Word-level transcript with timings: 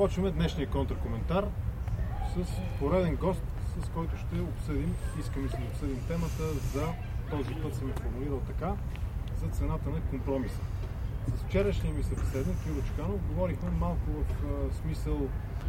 започваме 0.00 0.30
днешния 0.30 0.70
контркоментар 0.70 1.46
с 2.34 2.46
пореден 2.78 3.16
гост, 3.16 3.42
с 3.82 3.88
който 3.88 4.16
ще 4.16 4.40
обсъдим, 4.40 4.94
искаме 5.20 5.48
си 5.48 5.56
да 5.56 5.64
обсъдим 5.64 5.98
темата 6.08 6.42
за 6.72 6.86
този 7.30 7.54
път 7.54 7.74
съм 7.74 7.88
я 7.88 7.94
формулирал 7.94 8.40
така, 8.46 8.72
за 9.40 9.48
цената 9.48 9.90
на 9.90 10.00
компромиса. 10.00 10.60
С 11.36 11.42
вчерашния 11.42 11.94
ми 11.94 12.02
събеседник 12.02 12.56
Юро 12.68 12.86
Чуканов 12.86 13.20
говорихме 13.28 13.70
малко 13.70 14.10
в 14.10 14.44
а, 14.44 14.74
смисъл 14.74 15.28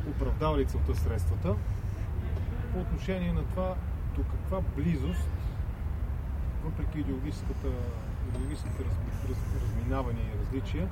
оправдава 0.09 0.57
ли 0.57 0.66
целта 0.66 0.95
средствата 0.95 1.55
по 2.73 2.79
отношение 2.79 3.34
на 3.34 3.43
това 3.43 3.75
до 4.16 4.23
каква 4.23 4.62
близост, 4.77 5.29
въпреки 6.63 6.99
идеологическата, 6.99 7.68
идеологическите 8.29 8.84
раз, 8.85 8.93
раз, 9.29 9.63
разминавания 9.63 10.26
и 10.26 10.40
различия, 10.40 10.88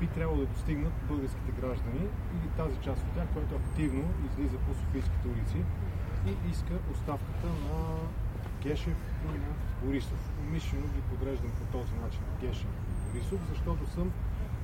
би 0.00 0.06
трябвало 0.06 0.40
да 0.40 0.46
достигнат 0.46 0.92
българските 1.08 1.52
граждани 1.60 2.04
или 2.34 2.48
тази 2.56 2.76
част 2.76 3.02
от 3.02 3.12
тях, 3.14 3.28
която 3.32 3.54
активно 3.54 4.04
излиза 4.26 4.58
по 4.58 4.74
Софийските 4.74 5.28
улици 5.28 5.60
и 6.26 6.50
иска 6.50 6.74
оставката 6.92 7.46
на 7.46 7.78
Гешев 8.62 9.00
и 9.24 9.38
на 9.38 9.52
Борисов. 9.82 10.30
Умишлено 10.46 10.86
ги 10.94 11.00
подреждам 11.10 11.50
по 11.50 11.78
този 11.78 11.94
начин 12.04 12.22
Гешев 12.40 12.74
и 12.90 13.12
Борисов, 13.12 13.40
защото 13.48 13.86
съм 13.86 14.12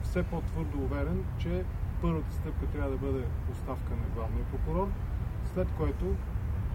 все 0.02 0.22
по-твърдо 0.22 0.78
уверен, 0.78 1.24
че 1.38 1.64
първата 2.02 2.32
стъпка 2.32 2.66
трябва 2.66 2.90
да 2.90 2.96
бъде 2.96 3.24
оставка 3.52 3.90
на 3.90 4.06
главния 4.14 4.44
прокурор, 4.44 4.88
след 5.54 5.68
което 5.78 6.14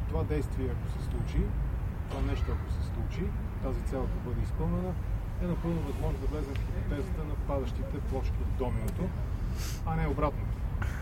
това 0.09 0.23
действие, 0.23 0.69
ако 0.71 0.89
се 0.91 1.05
случи, 1.09 1.41
това 2.09 2.21
нещо, 2.21 2.45
ако 2.51 2.71
се 2.71 2.83
случи, 2.83 3.25
тази 3.63 3.81
цел, 3.81 4.03
ако 4.03 4.29
бъде 4.29 4.41
изпълнена, 4.41 4.93
е 5.41 5.47
напълно 5.47 5.81
възможно 5.81 6.19
да 6.21 6.27
влезем 6.27 6.53
в 6.55 6.65
хипотезата 6.65 7.21
на 7.23 7.35
падащите 7.47 7.99
плочки 8.09 8.37
от 8.41 8.57
доминото, 8.57 9.03
а 9.85 9.95
не 9.95 10.07
обратното. 10.07 10.47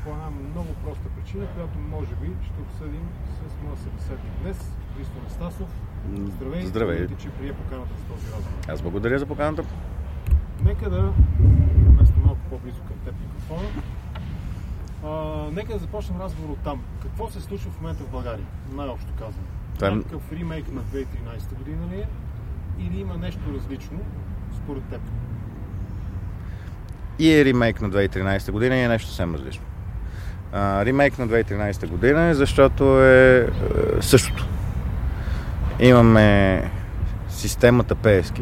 По 0.03 0.09
една 0.09 0.29
много 0.51 0.73
проста 0.73 1.09
причина, 1.09 1.47
която 1.55 1.79
може 1.79 2.15
би 2.15 2.27
ще 2.45 2.61
обсъдим 2.61 3.09
с 3.49 3.63
моя 3.63 3.77
събеседник 3.77 4.33
днес, 4.41 4.57
Христо 4.97 5.17
Настасов. 5.23 5.69
Здравей! 6.15 6.65
Здравей. 6.65 7.07
Ти, 7.07 7.15
че 7.15 7.29
прие 7.29 7.53
поканата 7.53 7.93
с 7.97 8.03
този 8.03 8.25
разговор. 8.27 8.59
Аз 8.67 8.81
благодаря 8.81 9.19
за 9.19 9.25
поканата. 9.25 9.63
Нека 10.63 10.89
да 10.89 11.13
вместо 11.87 12.19
малко 12.19 12.39
по-близо 12.49 12.81
към 12.87 12.97
теб 13.05 13.15
микрофона. 13.21 13.69
А, 15.05 15.09
нека 15.51 15.73
да 15.73 15.79
започнем 15.79 16.21
разговор 16.21 16.49
от 16.49 16.59
там. 16.59 16.81
Какво 17.01 17.29
се 17.29 17.41
случва 17.41 17.71
в 17.71 17.81
момента 17.81 18.03
в 18.03 18.09
България? 18.09 18.45
Най-общо 18.73 19.09
казвам. 19.19 19.45
Това 19.75 19.87
е- 19.87 19.91
Някакъв 19.91 20.31
ремейк 20.31 20.71
на 20.73 20.81
2013 20.81 21.55
година 21.57 21.87
ли 21.91 21.99
е? 21.99 22.07
Или 22.79 22.99
има 22.99 23.17
нещо 23.17 23.39
различно 23.53 23.99
според 24.69 24.83
теб? 24.83 25.01
И 27.19 27.33
е 27.33 27.45
ремейк 27.45 27.81
на 27.81 27.89
2013 27.89 28.51
година 28.51 28.75
и 28.75 28.81
е 28.81 28.87
нещо 28.87 29.07
съвсем 29.07 29.35
различно. 29.35 29.63
А, 30.53 30.85
ремейк 30.85 31.19
на 31.19 31.27
2013 31.27 31.87
година 31.87 32.21
е 32.21 32.33
защото 32.33 33.01
е, 33.01 33.37
е 33.37 34.01
същото. 34.01 34.47
Имаме 35.79 36.63
системата 37.29 37.95
ПСК. 37.95 38.39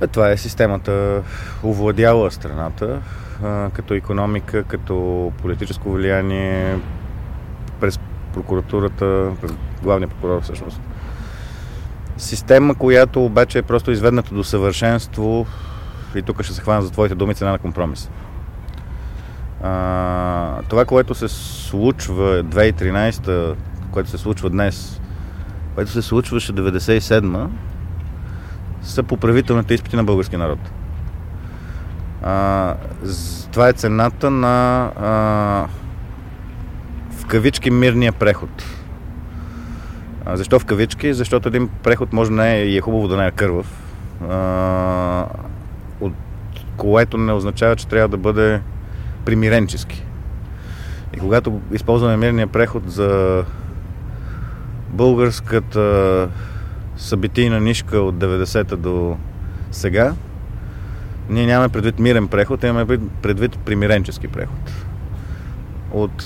Е, 0.00 0.06
това 0.06 0.30
е 0.30 0.36
системата 0.36 1.22
овладяла 1.64 2.30
страната 2.30 3.02
а, 3.44 3.70
като 3.70 3.94
економика, 3.94 4.64
като 4.64 5.32
политическо 5.42 5.92
влияние 5.92 6.78
през 7.80 7.98
прокуратурата, 8.34 9.30
през 9.40 9.52
главния 9.82 10.08
прокурор 10.08 10.42
всъщност. 10.42 10.80
Система, 12.22 12.74
която 12.74 13.24
обаче 13.24 13.58
е 13.58 13.62
просто 13.62 13.90
изведната 13.90 14.34
до 14.34 14.44
съвършенство 14.44 15.46
и 16.14 16.22
тук 16.22 16.42
ще 16.42 16.54
се 16.54 16.60
хвана 16.60 16.82
за 16.82 16.90
твоите 16.90 17.14
думи 17.14 17.34
цена 17.34 17.50
на 17.50 17.58
компромис. 17.58 18.10
А, 19.62 20.62
това, 20.68 20.84
което 20.84 21.14
се 21.14 21.28
случва 21.28 22.44
2013, 22.44 23.54
което 23.90 24.10
се 24.10 24.18
случва 24.18 24.50
днес, 24.50 25.00
което 25.74 25.90
се 25.90 26.02
случваше 26.02 26.52
97 26.52 27.48
са 28.82 29.02
поправителните 29.02 29.74
изпити 29.74 29.96
на 29.96 30.04
българския 30.04 30.38
народ. 30.38 30.58
А, 32.22 32.74
това 33.52 33.68
е 33.68 33.72
цената 33.72 34.30
на 34.30 34.84
а, 34.96 35.08
в 37.10 37.26
кавички 37.26 37.70
мирния 37.70 38.12
преход. 38.12 38.81
Защо 40.26 40.58
в 40.58 40.64
кавички? 40.64 41.14
Защото 41.14 41.48
един 41.48 41.68
преход 41.68 42.12
може 42.12 42.30
да 42.30 42.36
не 42.36 42.54
е 42.54 42.64
и 42.64 42.76
е 42.76 42.80
хубаво 42.80 43.08
да 43.08 43.16
не 43.16 43.26
е 43.26 43.30
кървав. 43.30 43.82
От 46.00 46.12
което 46.76 47.18
не 47.18 47.32
означава, 47.32 47.76
че 47.76 47.88
трябва 47.88 48.08
да 48.08 48.16
бъде 48.16 48.60
примиренчески. 49.24 50.04
И 51.16 51.18
когато 51.18 51.60
използваме 51.72 52.16
мирния 52.16 52.46
преход 52.46 52.90
за 52.90 53.44
българската 54.88 56.28
събитийна 56.96 57.60
нишка 57.60 57.98
от 57.98 58.14
90-та 58.14 58.76
до 58.76 59.16
сега, 59.70 60.14
ние 61.28 61.46
нямаме 61.46 61.68
предвид 61.68 61.98
мирен 61.98 62.28
преход, 62.28 62.64
имаме 62.64 62.86
пред- 62.86 63.10
предвид 63.22 63.58
примиренчески 63.58 64.28
преход. 64.28 64.72
От 65.92 66.24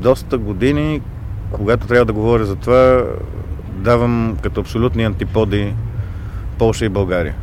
доста 0.00 0.38
години, 0.38 1.00
когато 1.52 1.86
трябва 1.86 2.04
да 2.04 2.12
говоря 2.12 2.44
за 2.44 2.56
това, 2.56 3.04
давам 3.76 4.36
като 4.42 4.60
абсолютни 4.60 5.04
антиподи 5.04 5.74
Полша 6.58 6.84
и 6.84 6.88
България. 6.88 7.34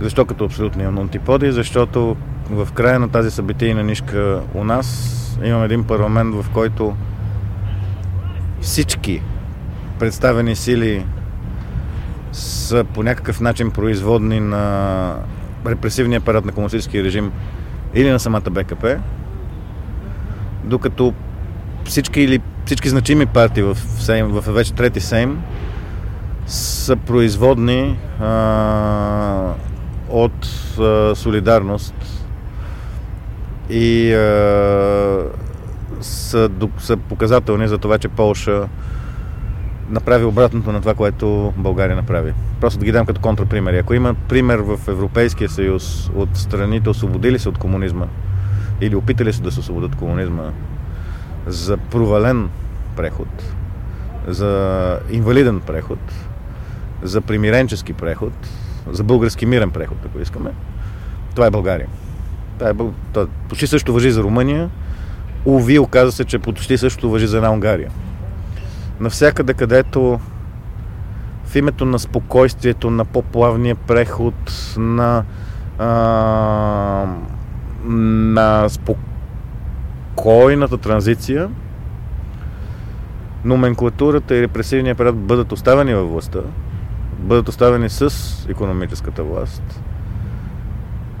Защо 0.00 0.24
като 0.24 0.44
абсолютни 0.44 0.84
антиподи? 0.84 1.52
Защото 1.52 2.16
в 2.50 2.68
края 2.72 2.98
на 2.98 3.08
тази 3.08 3.30
събитийна 3.30 3.82
нишка 3.82 4.40
у 4.54 4.64
нас 4.64 5.18
имаме 5.44 5.64
един 5.64 5.84
парламент, 5.84 6.34
в 6.34 6.50
който 6.52 6.96
всички 8.60 9.22
представени 9.98 10.56
сили 10.56 11.06
са 12.32 12.84
по 12.94 13.02
някакъв 13.02 13.40
начин 13.40 13.70
производни 13.70 14.40
на 14.40 15.14
репресивния 15.66 16.18
апарат 16.18 16.44
на 16.44 16.52
комунистическия 16.52 17.04
режим 17.04 17.32
или 17.94 18.10
на 18.10 18.20
самата 18.20 18.50
БКП, 18.50 18.98
докато 20.64 21.14
всички 21.84 22.20
или 22.20 22.40
всички 22.64 22.88
значими 22.88 23.26
партии 23.26 23.62
в, 23.62 23.78
Сейм, 23.98 24.28
в 24.28 24.52
вече 24.52 24.74
трети 24.74 25.00
Сейм 25.00 25.42
са 26.46 26.96
производни 26.96 27.98
а, 28.20 29.52
от 30.08 30.46
а, 30.78 31.14
солидарност 31.14 31.94
и 33.70 34.14
а, 34.14 35.24
са, 36.00 36.50
са 36.78 36.96
показателни 36.96 37.68
за 37.68 37.78
това, 37.78 37.98
че 37.98 38.08
Полша 38.08 38.68
направи 39.90 40.24
обратното 40.24 40.72
на 40.72 40.80
това, 40.80 40.94
което 40.94 41.52
България 41.56 41.96
направи. 41.96 42.32
Просто 42.60 42.78
да 42.78 42.84
ги 42.84 42.92
дам 42.92 43.06
като 43.06 43.20
контрапримери. 43.20 43.78
Ако 43.78 43.94
има 43.94 44.14
пример 44.14 44.58
в 44.58 44.88
Европейския 44.88 45.48
съюз 45.48 46.10
от 46.14 46.28
страните 46.36 46.90
освободили 46.90 47.38
се 47.38 47.48
от 47.48 47.58
комунизма 47.58 48.06
или 48.80 48.96
опитали 48.96 49.32
се 49.32 49.42
да 49.42 49.52
се 49.52 49.60
освободят 49.60 49.92
от 49.92 49.98
комунизма 49.98 50.42
за 51.46 51.76
провален 51.76 52.48
преход, 52.96 53.54
за 54.26 54.98
инвалиден 55.10 55.60
преход, 55.60 55.98
за 57.02 57.20
примиренчески 57.20 57.92
преход, 57.92 58.32
за 58.90 59.04
български 59.04 59.46
мирен 59.46 59.70
преход, 59.70 59.98
ако 60.06 60.18
искаме, 60.18 60.50
това 61.34 61.46
е 61.46 61.50
България. 61.50 61.88
Това 62.58 62.70
е, 62.70 62.74
това 63.12 63.26
почти 63.48 63.66
също 63.66 63.92
въжи 63.92 64.10
за 64.10 64.22
Румъния. 64.22 64.70
Уви, 65.44 65.78
оказа 65.78 66.12
се, 66.12 66.24
че 66.24 66.38
почти 66.38 66.78
също 66.78 67.10
въжи 67.10 67.26
за 67.26 67.36
една 67.36 67.52
Унгария. 67.52 67.90
Навсякъде, 69.00 69.54
където 69.54 70.20
в 71.44 71.56
името 71.56 71.84
на 71.84 71.98
спокойствието, 71.98 72.90
на 72.90 73.04
по-плавния 73.04 73.74
преход, 73.74 74.34
на, 74.76 75.24
а, 75.78 77.06
на 77.84 78.68
спокойната 80.12 80.78
транзиция, 80.78 81.50
номенклатурата 83.44 84.36
и 84.36 84.42
репресивния 84.42 84.92
апарат 84.92 85.16
бъдат 85.16 85.52
оставени 85.52 85.94
във 85.94 86.10
властта, 86.10 86.40
бъдат 87.18 87.48
оставени 87.48 87.88
с 87.88 88.10
економическата 88.48 89.24
власт 89.24 89.80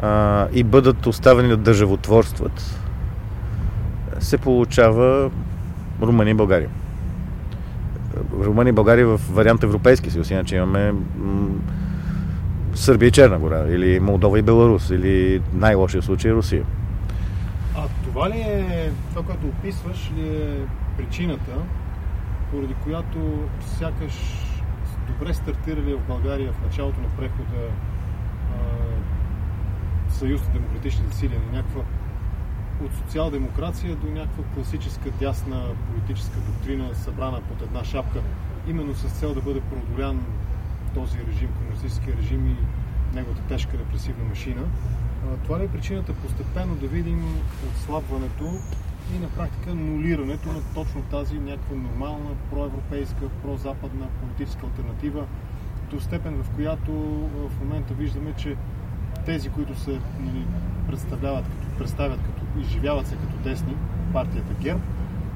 а, 0.00 0.46
и 0.52 0.64
бъдат 0.64 1.06
оставени 1.06 1.48
да 1.48 1.56
държавотворстват, 1.56 2.80
се 4.18 4.38
получава 4.38 5.30
Румъния 6.02 6.32
и 6.32 6.34
България. 6.34 6.68
Румъния 8.44 8.70
и 8.70 8.74
България 8.74 9.06
в 9.06 9.20
вариант 9.30 9.62
Европейски 9.62 10.10
съюз, 10.10 10.30
иначе 10.30 10.56
имаме 10.56 10.92
Сърбия 12.74 13.08
и 13.08 13.10
Черна 13.10 13.38
гора, 13.38 13.64
или 13.68 14.00
Молдова 14.00 14.38
и 14.38 14.42
Беларус, 14.42 14.90
или 14.90 15.42
най-лошия 15.54 16.02
случай 16.02 16.32
Русия. 16.32 16.64
Това 18.12 18.30
ли 18.30 18.40
е, 18.40 18.92
това, 19.10 19.22
което 19.22 19.46
описваш, 19.46 20.10
ли 20.16 20.28
е 20.28 20.66
причината, 20.96 21.52
поради 22.50 22.74
която 22.74 23.48
сякаш 23.60 24.12
добре 25.08 25.34
стартирали 25.34 25.94
в 25.94 26.06
България 26.06 26.52
в 26.52 26.62
началото 26.64 27.00
на 27.00 27.08
прехода 27.08 27.68
Съюз 30.12 30.46
на 30.46 30.52
демократичните 30.52 31.16
сили 31.16 31.38
на 31.46 31.56
някаква 31.56 31.82
от 32.84 32.94
социал-демокрация 32.94 33.96
до 33.96 34.06
някаква 34.10 34.44
класическа 34.54 35.10
дясна 35.10 35.62
политическа 35.90 36.36
доктрина, 36.40 36.94
събрана 36.94 37.40
под 37.40 37.62
една 37.62 37.84
шапка, 37.84 38.20
именно 38.68 38.94
с 38.94 39.08
цел 39.08 39.34
да 39.34 39.40
бъде 39.40 39.60
преодолян 39.60 40.20
този 40.94 41.18
режим, 41.18 41.48
комунистически 41.58 42.12
режим 42.18 42.46
и 42.46 42.56
неговата 43.16 43.42
тежка 43.42 43.78
репресивна 43.78 44.24
машина. 44.24 44.62
Това 45.44 45.58
ли 45.58 45.64
е 45.64 45.68
причината 45.68 46.12
постепенно 46.12 46.74
да 46.74 46.86
видим 46.86 47.24
отслабването 47.70 48.44
и 49.16 49.18
на 49.18 49.28
практика 49.28 49.74
нулирането 49.74 50.48
на 50.48 50.60
точно 50.74 51.02
тази 51.02 51.38
някаква 51.38 51.76
нормална 51.76 52.30
проевропейска, 52.50 53.28
прозападна 53.42 54.06
политическа 54.20 54.66
альтернатива, 54.66 55.24
до 55.90 56.00
степен 56.00 56.42
в 56.42 56.50
която 56.50 56.92
в 57.48 57.60
момента 57.60 57.94
виждаме, 57.94 58.32
че 58.36 58.56
тези, 59.26 59.50
които 59.50 59.80
се 59.80 59.90
нали, 60.20 60.44
представляват, 60.88 61.44
като, 61.44 61.78
представят 61.78 62.20
като, 62.22 62.60
изживяват 62.60 63.06
се 63.06 63.16
като 63.16 63.36
десни, 63.36 63.76
партията 64.12 64.54
ГЕРБ, 64.60 64.80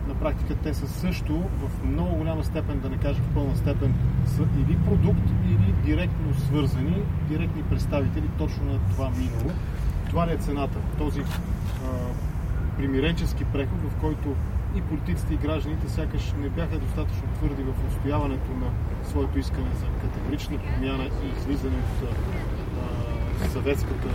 на 0.09 0.15
практика 0.15 0.55
те 0.63 0.75
са 0.75 0.89
също 0.89 1.39
в 1.39 1.85
много 1.85 2.17
голяма 2.17 2.45
степен, 2.45 2.81
да 2.81 2.89
не 2.89 2.97
кажа 2.97 3.23
в 3.23 3.35
пълна 3.35 3.57
степен, 3.57 3.95
са 4.27 4.43
или 4.43 4.77
продукт, 4.77 5.31
или 5.45 5.75
директно 5.85 6.35
свързани, 6.35 7.03
директни 7.29 7.63
представители 7.63 8.29
точно 8.39 8.65
на 8.65 8.79
това 8.91 9.11
минало. 9.11 9.51
Това 10.11 10.27
ли 10.27 10.33
е 10.33 10.37
цената? 10.37 10.79
Този 10.99 11.21
а, 11.21 11.25
примиренчески 12.77 13.45
преход, 13.45 13.79
в 13.91 14.01
който 14.01 14.35
и 14.77 14.81
политиците, 14.81 15.35
и 15.35 15.37
гражданите 15.37 15.89
сякаш 15.89 16.33
не 16.41 16.49
бяха 16.49 16.79
достатъчно 16.79 17.29
твърди 17.39 17.63
в 17.63 17.75
устояването 17.89 18.51
на 18.51 18.67
своето 19.11 19.39
искане 19.39 19.71
за 19.81 19.87
категорична 20.01 20.59
промяна 20.59 21.05
и 21.05 21.39
излизане 21.39 21.77
от 21.77 22.09
съветската 23.53 24.09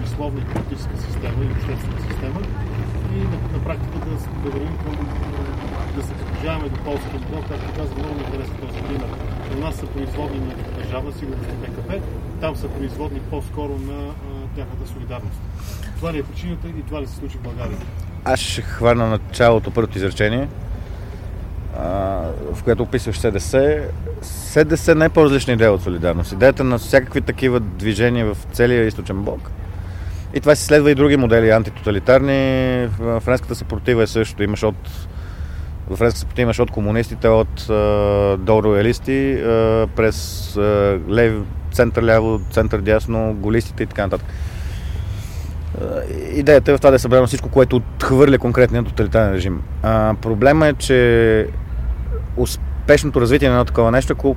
мисловна 0.00 0.40
и 0.40 0.44
политическа 0.44 0.96
система 0.96 1.44
и 1.44 1.52
обществена 1.52 2.00
система 2.08 2.40
и 3.14 3.18
на, 3.18 3.36
на 3.52 3.64
практика 3.64 3.98
да, 3.98 4.10
да 4.42 4.50
вървим 4.50 4.76
към 4.84 4.94
да 5.96 6.02
се 6.02 6.12
приближаваме 6.14 6.68
до 6.68 6.84
полския 6.84 7.20
модел, 7.20 7.42
както 7.48 7.72
каза, 7.76 7.94
много 7.94 8.14
харесва 8.30 8.56
този 8.56 8.82
пример. 8.82 9.08
У 9.56 9.60
нас 9.60 9.76
са 9.76 9.86
производни 9.86 10.40
на 10.40 10.54
държавна 10.76 11.12
сигурност 11.12 11.48
на 11.48 11.54
БКП, 11.54 12.00
там 12.40 12.56
са 12.56 12.68
производни 12.68 13.20
по-скоро 13.20 13.78
на 13.78 14.08
а, 14.08 14.37
тяхната 14.58 14.92
солидарност. 14.92 15.40
Това 15.96 16.12
ли 16.12 16.18
е 16.18 16.22
причината 16.22 16.68
и 16.68 16.82
това 16.82 17.02
ли 17.02 17.06
се 17.06 17.14
случи 17.14 17.36
в 17.38 17.40
България? 17.40 17.78
Аз 18.24 18.40
ще 18.40 18.62
хвана 18.62 19.08
началото 19.08 19.70
първото 19.70 19.98
изречение, 19.98 20.48
в 22.52 22.62
което 22.64 22.82
описваш 22.82 23.18
СДС. 23.18 23.82
СДС 24.22 24.94
не 24.94 25.04
е 25.04 25.08
по-различна 25.08 25.52
идея 25.52 25.72
от 25.72 25.82
солидарност. 25.82 26.32
Идеята 26.32 26.64
на 26.64 26.78
всякакви 26.78 27.20
такива 27.20 27.60
движения 27.60 28.34
в 28.34 28.36
целия 28.52 28.86
източен 28.86 29.22
блок 29.22 29.50
и 30.34 30.40
това 30.40 30.54
си 30.54 30.64
следва 30.64 30.90
и 30.90 30.94
други 30.94 31.16
модели 31.16 31.50
антитоталитарни. 31.50 32.88
Френската 33.20 33.54
съпротива 33.54 34.02
е 34.02 34.06
също. 34.06 34.42
Имаш 34.42 34.62
от 34.62 34.90
в 35.90 35.96
френската 35.96 36.20
съпротива 36.20 36.42
имаш 36.42 36.58
от 36.58 36.70
комунистите, 36.70 37.28
от 37.28 37.64
до 38.44 38.62
роялисти, 38.62 39.38
през 39.96 40.52
лев, 41.10 41.34
център-ляво, 41.72 42.40
център-дясно, 42.50 43.34
голистите 43.34 43.82
и 43.82 43.86
така 43.86 44.02
нататък. 44.02 44.26
Идеята 46.32 46.72
е 46.72 46.76
в 46.76 46.78
това 46.78 46.90
да 46.90 46.96
е 46.96 46.98
събрано 46.98 47.26
всичко, 47.26 47.48
което 47.48 47.76
отхвърля 47.76 48.38
конкретния 48.38 48.84
тоталитарен 48.84 49.34
режим. 49.34 49.62
А, 49.82 50.14
проблема 50.22 50.66
е, 50.66 50.74
че 50.74 51.48
успешното 52.36 53.20
развитие 53.20 53.48
на 53.48 53.54
едно 53.54 53.64
такова 53.64 53.90
нещо, 53.90 54.12
ако 54.12 54.36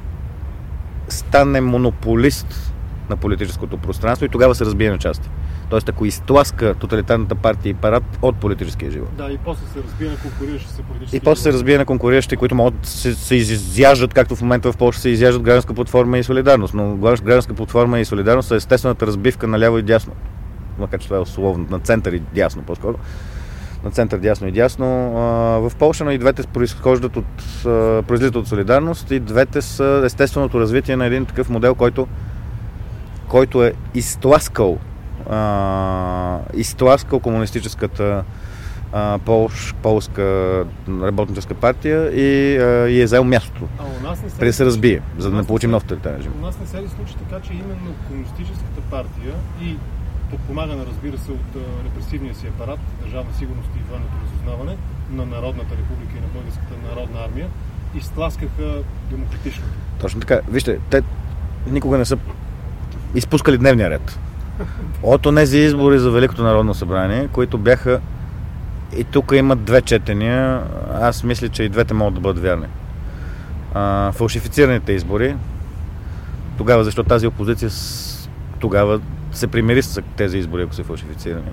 стане 1.09 1.61
монополист 1.61 2.73
на 3.09 3.17
политическото 3.17 3.77
пространство 3.77 4.25
и 4.25 4.29
тогава 4.29 4.55
се 4.55 4.65
разбие 4.65 4.91
на 4.91 4.97
части. 4.97 5.29
Тоест, 5.69 5.89
ако 5.89 6.05
изтласка 6.05 6.73
тоталитарната 6.73 7.35
партия 7.35 7.69
и 7.69 7.73
парад 7.73 8.03
от 8.21 8.35
политическия 8.35 8.91
живот. 8.91 9.09
Да, 9.17 9.31
и 9.31 9.37
после 9.37 9.67
се 9.67 9.83
разбие 9.83 10.09
на 10.09 10.17
конкуриращи 10.17 10.69
се 10.69 10.81
политически 10.81 11.17
И 11.17 11.19
после 11.19 11.41
се 11.41 11.53
разбие 11.53 11.77
на 11.77 11.85
конкуриращи, 11.85 12.35
които 12.35 12.55
могат 12.55 12.81
да 12.81 12.87
се, 12.87 13.15
се 13.15 13.35
изяждат, 13.35 14.13
както 14.13 14.35
в 14.35 14.41
момента 14.41 14.71
в 14.71 14.77
Польша 14.77 14.99
се 14.99 15.09
изяждат 15.09 15.41
гражданска 15.41 15.73
платформа 15.73 16.17
и 16.17 16.23
солидарност. 16.23 16.73
Но 16.73 16.95
гражданска 16.95 17.53
платформа 17.53 17.99
и 17.99 18.05
солидарност 18.05 18.47
са 18.47 18.55
естествената 18.55 19.07
разбивка 19.07 19.47
на 19.47 19.59
ляво 19.59 19.77
и 19.77 19.81
дясно. 19.81 20.13
Макар 20.79 20.99
че 20.99 21.07
това 21.07 21.17
е 21.17 21.19
условно, 21.19 21.65
на 21.69 21.79
център 21.79 22.13
и 22.13 22.19
дясно 22.19 22.63
по-скоро. 22.63 22.95
На 23.83 23.91
център 23.91 24.17
дясно 24.17 24.47
и 24.47 24.51
дясно. 24.51 24.87
В 25.69 25.71
Польша, 25.79 26.03
но 26.03 26.11
и 26.11 26.17
двете 26.17 26.47
произхождат 26.47 27.17
от, 27.17 27.25
произлизат 28.07 28.35
от 28.35 28.47
солидарност 28.47 29.11
и 29.11 29.19
двете 29.19 29.61
са 29.61 30.01
естественото 30.05 30.59
развитие 30.59 30.95
на 30.95 31.05
един 31.05 31.25
такъв 31.25 31.49
модел, 31.49 31.75
който, 31.75 32.07
който 33.27 33.63
е 33.63 33.73
изтласкал 33.93 34.77
изтласкал 36.53 37.19
комунистическата 37.19 38.23
полш, 39.25 39.75
полска 39.81 40.23
работническа 40.89 41.53
партия 41.53 42.11
и, 42.13 42.53
и 42.93 43.01
е 43.01 43.05
взел 43.05 43.23
мястото. 43.23 43.67
А 43.79 43.83
у 43.99 44.07
нас 44.07 44.23
не 44.23 44.29
се, 44.29 44.37
преди 44.37 44.49
да 44.49 44.53
се 44.53 44.65
разбие, 44.65 45.01
за 45.17 45.31
да 45.31 45.37
не 45.37 45.43
получим 45.43 45.71
нов 45.71 45.83
тоталитарен 45.83 46.17
режим. 46.17 46.33
У 46.41 46.45
нас 46.45 46.59
не 46.59 46.67
се 46.67 46.81
ли 46.81 46.87
случи 46.87 47.13
така, 47.29 47.41
че 47.41 47.53
именно 47.53 47.95
комунистическата 48.07 48.81
партия 48.89 49.33
и 49.61 49.77
подпомагана, 50.31 50.85
разбира 50.85 51.17
се, 51.17 51.31
от 51.31 51.51
репресивния 51.85 52.35
си 52.35 52.47
апарат, 52.47 52.79
държавна 53.03 53.33
сигурност 53.33 53.69
и 53.75 53.89
военното 53.89 54.13
разузнаване 54.23 54.77
на 55.11 55.25
Народната 55.25 55.71
република 55.71 56.17
и 56.17 56.21
на 56.21 56.27
Българската 56.33 56.73
народна 56.89 57.19
армия, 57.25 57.47
изтласкаха 57.95 58.83
демократично. 59.11 59.63
Точно 59.99 60.19
така. 60.19 60.39
Вижте, 60.49 60.79
те 60.89 61.01
никога 61.67 61.97
не 61.97 62.05
са 62.05 62.17
изпускали 63.15 63.57
дневния 63.57 63.89
ред 63.89 64.19
от 65.03 65.35
тези 65.35 65.57
избори 65.57 65.99
за 65.99 66.11
Великото 66.11 66.43
народно 66.43 66.73
събрание, 66.73 67.27
които 67.27 67.57
бяха 67.57 67.99
и 68.97 69.03
тук 69.03 69.31
имат 69.35 69.63
две 69.63 69.81
четения. 69.81 70.63
Аз 70.93 71.23
мисля, 71.23 71.49
че 71.49 71.63
и 71.63 71.69
двете 71.69 71.93
могат 71.93 72.13
да 72.13 72.19
бъдат 72.19 72.43
вярни. 72.43 72.65
А, 73.73 74.11
фалшифицираните 74.11 74.93
избори, 74.93 75.35
тогава, 76.57 76.83
защото 76.83 77.09
тази 77.09 77.27
опозиция 77.27 77.69
тогава 78.59 79.01
се 79.31 79.47
примири 79.47 79.81
с 79.81 80.01
тези 80.15 80.37
избори, 80.37 80.63
ако 80.63 80.73
са 80.73 80.83
фалшифицирани. 80.83 81.51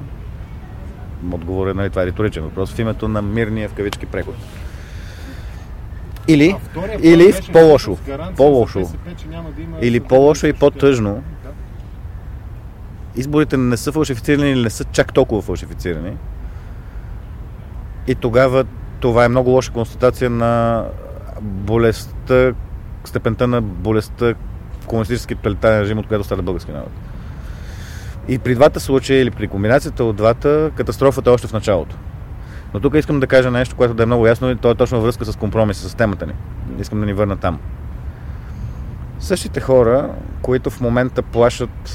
Отговорът 1.33 1.75
е, 1.75 1.77
нали, 1.77 1.91
това 1.91 2.03
е 2.03 2.07
риторичен 2.07 2.43
въпрос, 2.43 2.73
в 2.73 2.79
името 2.79 3.09
на 3.09 3.23
мирния 3.23 3.69
в 3.69 3.73
кавички 3.73 4.07
преход. 4.07 4.35
Или, 6.29 6.57
или 7.03 7.33
по-лошо. 7.53 7.99
По-лошо. 8.37 8.91
Или 9.83 10.01
по-лошо 10.01 10.47
и 10.47 10.53
по-тъжно 10.53 11.23
изборите 13.19 13.57
не 13.57 13.77
са 13.77 13.93
фалшифицирани 13.93 14.51
или 14.51 14.63
не 14.63 14.71
са 14.71 14.85
чак 14.85 15.13
толкова 15.13 15.43
фалшифицирани. 15.43 16.17
И 18.07 18.15
тогава 18.15 18.65
това 19.01 19.25
е 19.25 19.29
много 19.29 19.51
лоша 19.51 19.73
констатация 19.73 20.31
на 20.31 20.85
болестта, 21.41 22.53
степента 23.05 23.47
на 23.49 23.61
болестта 23.63 24.35
комунистически 24.87 25.35
тоталитарен 25.35 25.81
режим, 25.81 25.99
от 25.99 26.07
която 26.07 26.25
става 26.25 26.43
български 26.43 26.73
народ. 26.73 26.91
И 28.29 28.39
при 28.39 28.55
двата 28.55 28.81
случая 28.81 29.21
или 29.21 29.31
при 29.31 29.49
комбинацията 29.49 30.05
от 30.05 30.17
двата, 30.17 30.71
катастрофата 30.75 31.31
е 31.31 31.33
още 31.33 31.49
в 31.49 31.53
началото. 31.53 31.97
Но 32.75 32.81
тук 32.81 32.95
искам 32.95 33.21
да 33.21 33.27
кажа 33.27 33.51
нещо, 33.51 33.77
което 33.77 33.95
да 33.95 34.03
е 34.03 34.07
много 34.07 34.27
ясно 34.27 34.51
и 34.51 34.57
то 34.57 34.71
е 34.71 34.75
точно 34.75 35.01
връзка 35.01 35.25
с 35.25 35.37
компромиса, 35.37 35.89
с 35.89 35.95
темата 35.95 36.27
ни. 36.27 36.33
Искам 36.81 37.01
да 37.01 37.07
ни 37.07 37.13
върна 37.13 37.37
там. 37.37 37.59
Същите 39.19 39.61
хора, 39.61 40.11
които 40.43 40.71
в 40.71 40.81
момента 40.81 41.23
плашат 41.23 41.91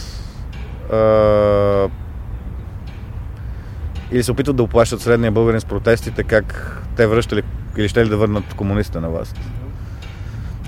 или 4.12 4.24
се 4.24 4.32
опитват 4.32 4.56
да 4.56 4.64
оплащат 4.64 5.02
средния 5.02 5.32
българин 5.32 5.62
с 5.62 5.66
протестите, 5.66 6.24
как 6.24 6.78
те 6.96 7.08
връщали 7.08 7.44
или 7.78 7.90
ще 7.90 8.06
ли 8.06 8.10
да 8.10 8.18
върнат 8.18 8.54
комунистите 8.54 9.00
на 9.00 9.10
власт. 9.10 9.40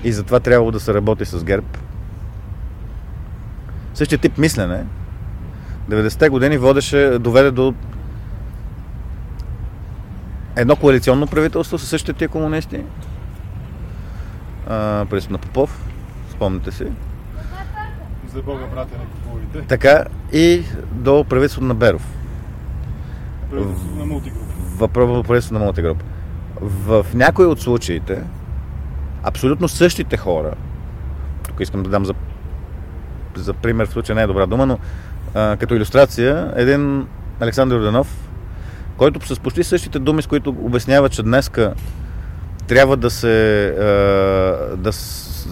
И 0.04 0.12
затова 0.12 0.40
трябвало 0.40 0.70
да 0.70 0.80
се 0.80 0.94
работи 0.94 1.24
с 1.24 1.44
ГЕРБ. 1.44 1.66
Същия 3.94 4.18
тип 4.18 4.38
мислене 4.38 4.84
90-те 5.90 6.28
години 6.28 6.58
водеше, 6.58 7.18
доведе 7.18 7.50
до 7.50 7.74
едно 10.56 10.76
коалиционно 10.76 11.26
правителство 11.26 11.78
със 11.78 11.88
същите 11.88 12.12
тия 12.12 12.28
комунисти. 12.28 12.80
През 15.10 15.30
на 15.30 15.38
Попов, 15.38 15.84
спомните 16.30 16.72
си 16.72 16.86
за 18.36 18.42
Бога, 18.42 18.64
братя, 18.74 18.98
на 18.98 19.04
купувайте. 19.04 19.68
Така 19.68 20.04
и 20.32 20.62
до 20.92 21.24
правителството 21.24 21.66
на 21.66 21.74
Беров. 21.74 22.06
Правителството 23.50 23.96
на 23.96 24.06
мултигруп. 24.06 24.42
В 24.76 24.88
правителството 24.88 25.58
на 25.58 25.64
мултигруп. 25.64 26.02
В 26.60 27.06
някои 27.14 27.46
от 27.46 27.60
случаите 27.60 28.22
абсолютно 29.22 29.68
същите 29.68 30.16
хора, 30.16 30.54
тук 31.48 31.60
искам 31.60 31.82
да 31.82 31.90
дам 31.90 32.04
за, 32.04 32.14
за 33.34 33.54
пример, 33.54 33.86
в 33.86 33.92
случая 33.92 34.16
не 34.16 34.22
е 34.22 34.26
добра 34.26 34.46
дума, 34.46 34.66
но 34.66 34.78
а, 35.36 35.56
като 35.56 35.74
иллюстрация, 35.74 36.52
един 36.56 37.06
Александър 37.40 37.76
Орданов, 37.76 38.28
който 38.96 39.34
с 39.34 39.40
почти 39.40 39.64
същите 39.64 39.98
думи, 39.98 40.22
с 40.22 40.26
които 40.26 40.50
обяснява, 40.50 41.08
че 41.08 41.22
днеска 41.22 41.74
трябва 42.66 42.96
да 42.96 43.10
се 43.10 43.66
а, 43.68 43.82
да, 44.76 44.90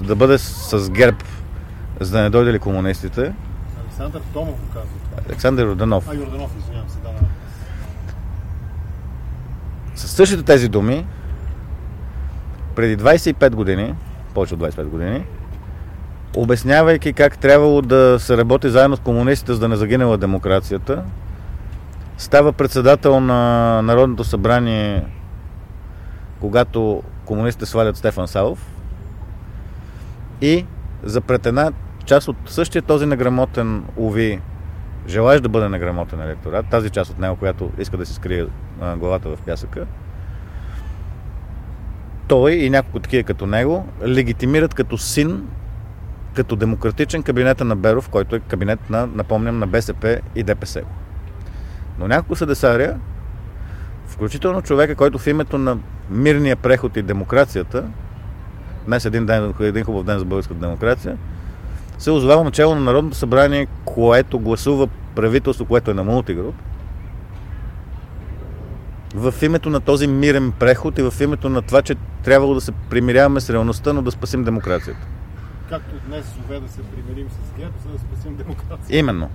да 0.03 0.17
бъде 0.17 0.39
с 0.39 0.91
ГЕРБ 0.91 1.19
за 2.01 2.17
да 2.17 2.23
не 2.23 2.31
дойде 2.31 2.53
ли 2.53 2.59
комунистите. 2.59 3.33
Александър 3.85 4.21
Томов 4.33 4.61
го 4.61 4.67
казва 4.67 4.89
това. 5.05 5.23
Александър 5.29 5.67
Роданов. 5.67 6.09
А, 6.09 6.15
Йорданов, 6.15 6.51
извинявам 6.59 6.89
се, 6.89 6.99
да, 6.99 7.09
Със 9.95 10.11
същите 10.11 10.43
тези 10.43 10.69
думи, 10.69 11.07
преди 12.75 12.97
25 12.97 13.51
години, 13.51 13.95
повече 14.35 14.55
от 14.55 14.61
25 14.61 14.85
години, 14.85 15.25
обяснявайки 16.37 17.13
как 17.13 17.39
трябвало 17.39 17.83
да 17.83 18.17
се 18.21 18.37
работи 18.37 18.71
заедно 18.71 18.97
с 18.97 19.01
комунистите, 19.01 19.53
за 19.53 19.61
да 19.61 19.69
не 19.69 19.77
загинела 19.77 20.19
демокрацията, 20.19 21.03
става 22.19 22.53
председател 22.53 23.21
на 23.21 23.83
Народното 23.83 24.25
събрание, 24.25 25.05
когато 26.41 27.03
комунистите 27.25 27.67
свалят 27.67 27.97
Стефан 27.97 28.29
Савов. 28.29 28.67
И 30.41 30.67
за 31.03 31.21
пред 31.21 31.47
една 31.47 31.73
част 32.05 32.29
от 32.29 32.37
същия 32.47 32.83
този 32.83 33.07
неграмотен 33.07 33.85
уви, 33.97 34.41
желаеш 35.09 35.41
да 35.41 35.49
бъде 35.49 35.69
неграмотен 35.69 36.21
електорат, 36.21 36.67
тази 36.71 36.91
част 36.91 37.11
от 37.11 37.19
него, 37.19 37.37
която 37.37 37.71
иска 37.79 37.97
да 37.97 38.07
си 38.07 38.15
скрие 38.15 38.47
главата 38.97 39.29
в 39.29 39.39
пясъка, 39.47 39.87
той 42.29 42.53
и 42.53 42.71
няколко 42.71 43.01
такива 43.01 43.23
като 43.23 43.47
него 43.47 43.87
легитимират 44.07 44.75
като 44.75 44.99
син, 44.99 45.49
като 46.35 46.57
демократичен 46.57 47.23
кабинета 47.23 47.65
на 47.65 47.77
Беров, 47.77 48.09
който 48.09 48.37
е 48.37 48.41
кабинет 48.41 48.91
на, 48.91 49.07
напомням, 49.07 49.59
на 49.59 49.67
БСП 49.67 50.21
и 50.35 50.43
ДПС. 50.43 50.83
Но 51.99 52.09
няколко 52.09 52.37
са 52.37 52.47
десария, 52.47 53.01
включително 54.07 54.63
човека, 54.63 54.95
който 54.95 55.19
в 55.19 55.27
името 55.27 55.59
на 55.59 55.79
мирния 56.11 56.57
преход 56.57 56.97
и 56.97 57.03
демокрацията, 57.03 57.85
днес 58.87 59.05
един, 59.05 59.27
ден, 59.27 59.55
един 59.61 59.85
хубав 59.85 60.05
ден 60.05 60.19
за 60.19 60.25
българската 60.25 60.61
демокрация, 60.61 61.17
се 61.99 62.11
озовава 62.11 62.45
начало 62.45 62.75
на 62.75 62.81
Народното 62.81 63.17
събрание, 63.17 63.67
което 63.85 64.39
гласува 64.39 64.89
правителство, 65.15 65.65
което 65.65 65.91
е 65.91 65.95
на 65.95 66.05
мултигруп, 66.05 66.55
в 69.15 69.35
името 69.43 69.71
на 69.71 69.81
този 69.81 70.07
мирен 70.07 70.53
преход 70.53 70.99
и 70.99 71.03
в 71.03 71.15
името 71.21 71.49
на 71.49 71.63
това, 71.63 71.83
че 71.83 71.95
трябвало 72.25 72.55
да 72.55 72.61
се 72.61 72.73
примиряваме 72.73 73.41
с 73.41 73.51
реалността, 73.51 73.93
но 73.93 74.03
да 74.03 74.11
спасим 74.11 74.45
демокрацията. 74.45 75.07
Както 75.69 75.95
днес 76.07 76.35
зове 76.37 76.61
да 76.61 76.69
се 76.69 76.83
примирим 76.83 77.29
с 77.31 77.59
ГЕРБ, 77.59 77.73
за 77.87 77.93
да 77.93 77.99
спасим 77.99 78.37
демокрацията. 78.37 78.97
Именно. 78.97 79.31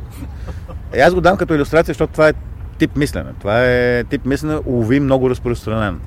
Е, 0.94 1.00
аз 1.00 1.14
го 1.14 1.22
дам 1.22 1.38
като 1.38 1.54
иллюстрация, 1.54 1.94
защото 1.94 2.14
това 2.14 2.30
е 2.30 2.34
тип 2.78 2.96
мислене. 2.96 3.34
Това 3.40 3.66
е 3.66 4.04
тип 4.04 4.26
мислене, 4.26 4.60
улови 4.66 5.00
много 5.00 5.30
разпространен. 5.30 6.00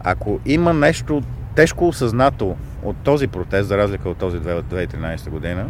Ако 0.00 0.40
има 0.46 0.74
нещо 0.74 1.22
тежко 1.54 1.88
осъзнато 1.88 2.56
от 2.82 2.96
този 2.96 3.26
протест, 3.26 3.68
за 3.68 3.78
разлика 3.78 4.08
от 4.08 4.18
този 4.18 4.38
2013 4.38 5.30
година, 5.30 5.66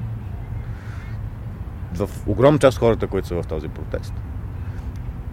в 1.95 2.11
огромна 2.27 2.59
част 2.59 2.77
от 2.77 2.81
хората, 2.81 3.07
които 3.07 3.29
са 3.29 3.43
в 3.43 3.47
този 3.47 3.69
протест, 3.69 4.15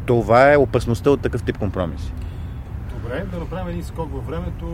това 0.06 0.54
е 0.54 0.58
опасността 0.58 1.10
от 1.10 1.22
такъв 1.22 1.44
тип 1.44 1.58
компромиси. 1.58 2.14
Добре, 3.08 3.26
да 3.26 3.40
направим 3.40 3.68
един 3.68 3.84
скок 3.84 4.14
във 4.14 4.28
времето 4.28 4.66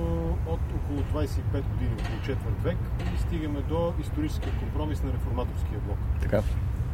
от 0.45 0.59
около 0.75 1.23
25 1.23 1.27
години, 1.51 1.91
около 1.93 2.21
четвърт 2.25 2.63
век 2.63 2.77
и 3.15 3.21
стигаме 3.21 3.61
до 3.69 3.93
историческия 4.01 4.53
компромис 4.59 5.03
на 5.03 5.13
реформаторския 5.13 5.79
блок. 5.79 5.97
Така. 6.21 6.41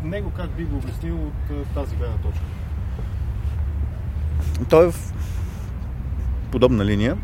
Него 0.03 0.31
как 0.38 0.50
би 0.50 0.63
го 0.63 0.77
обяснил 0.77 1.27
от 1.27 1.74
тази 1.74 1.96
гледна 1.96 2.17
точка? 2.17 2.43
Той 4.69 4.88
е 4.88 4.91
в 4.91 5.13
подобна 6.51 6.86
линия. 6.86 7.17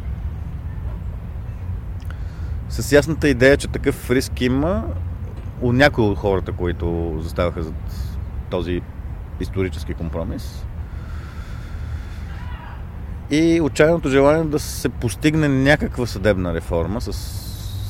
С 2.69 2.91
ясната 2.91 3.29
идея, 3.29 3.57
че 3.57 3.67
такъв 3.67 4.12
риск 4.12 4.41
има 4.41 4.86
у 5.62 5.74
някои 5.74 6.05
от 6.05 6.17
хората, 6.17 6.51
които 6.51 7.17
заставаха 7.19 7.63
за 7.63 7.74
този 8.50 8.81
исторически 9.39 9.93
компромис. 9.93 10.64
И 13.32 13.62
отчаяното 13.62 14.10
желание 14.10 14.44
да 14.44 14.60
се 14.60 14.89
постигне 14.89 15.48
някаква 15.48 16.05
съдебна 16.05 16.53
реформа 16.53 17.01
с 17.01 17.13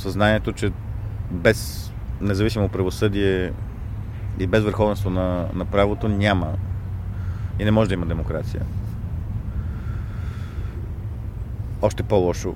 съзнанието, 0.02 0.52
че 0.52 0.72
без 1.32 1.92
независимо 2.22 2.70
правосъдие 2.70 3.52
и 4.40 4.48
без 4.48 4.64
върховенство 4.64 5.10
на, 5.10 5.46
на 5.54 5.66
правото 5.66 6.08
няма 6.08 6.54
и 7.60 7.66
не 7.66 7.72
може 7.72 7.88
да 7.88 7.94
има 7.94 8.06
демокрация. 8.06 8.62
Още 11.82 12.04
по-лошо. 12.04 12.56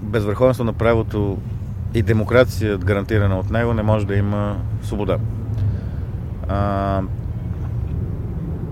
Без 0.00 0.24
върховенство 0.24 0.64
на 0.64 0.72
правото 0.72 1.38
и 1.94 2.02
демокрация, 2.02 2.78
гарантирана 2.78 3.38
от 3.38 3.50
него, 3.50 3.74
не 3.74 3.82
може 3.82 4.06
да 4.06 4.16
има 4.16 4.60
свобода. 4.82 5.18
А, 6.48 7.02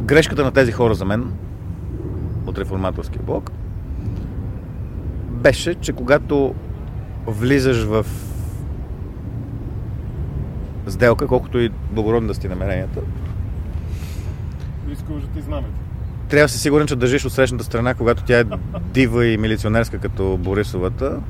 грешката 0.03 0.45
на 0.45 0.53
тези 0.53 0.73
хора 0.73 0.95
за 0.95 1.05
мен 1.05 1.33
от 2.47 2.59
реформаторския 2.59 3.23
блок 3.23 3.51
беше, 5.31 5.75
че 5.75 5.93
когато 5.93 6.55
влизаш 7.27 7.85
в 7.85 8.07
сделка, 10.87 11.27
колкото 11.27 11.59
и 11.59 11.71
благородни 11.91 12.29
да 12.29 12.35
сти 12.35 12.49
намеренията, 12.49 13.01
рискуваш 14.89 15.23
да 15.23 15.29
те 15.29 15.39
измамят. 15.39 15.71
Трябва 16.29 16.45
да 16.45 16.49
си 16.49 16.59
сигурен, 16.59 16.87
че 16.87 16.97
държиш 16.97 17.25
от 17.25 17.33
срещната 17.33 17.65
страна, 17.65 17.95
когато 17.95 18.25
тя 18.25 18.41
е 18.41 18.45
дива 18.81 19.27
и 19.27 19.37
милиционерска 19.37 19.99
като 19.99 20.37
Борисовата, 20.37 21.21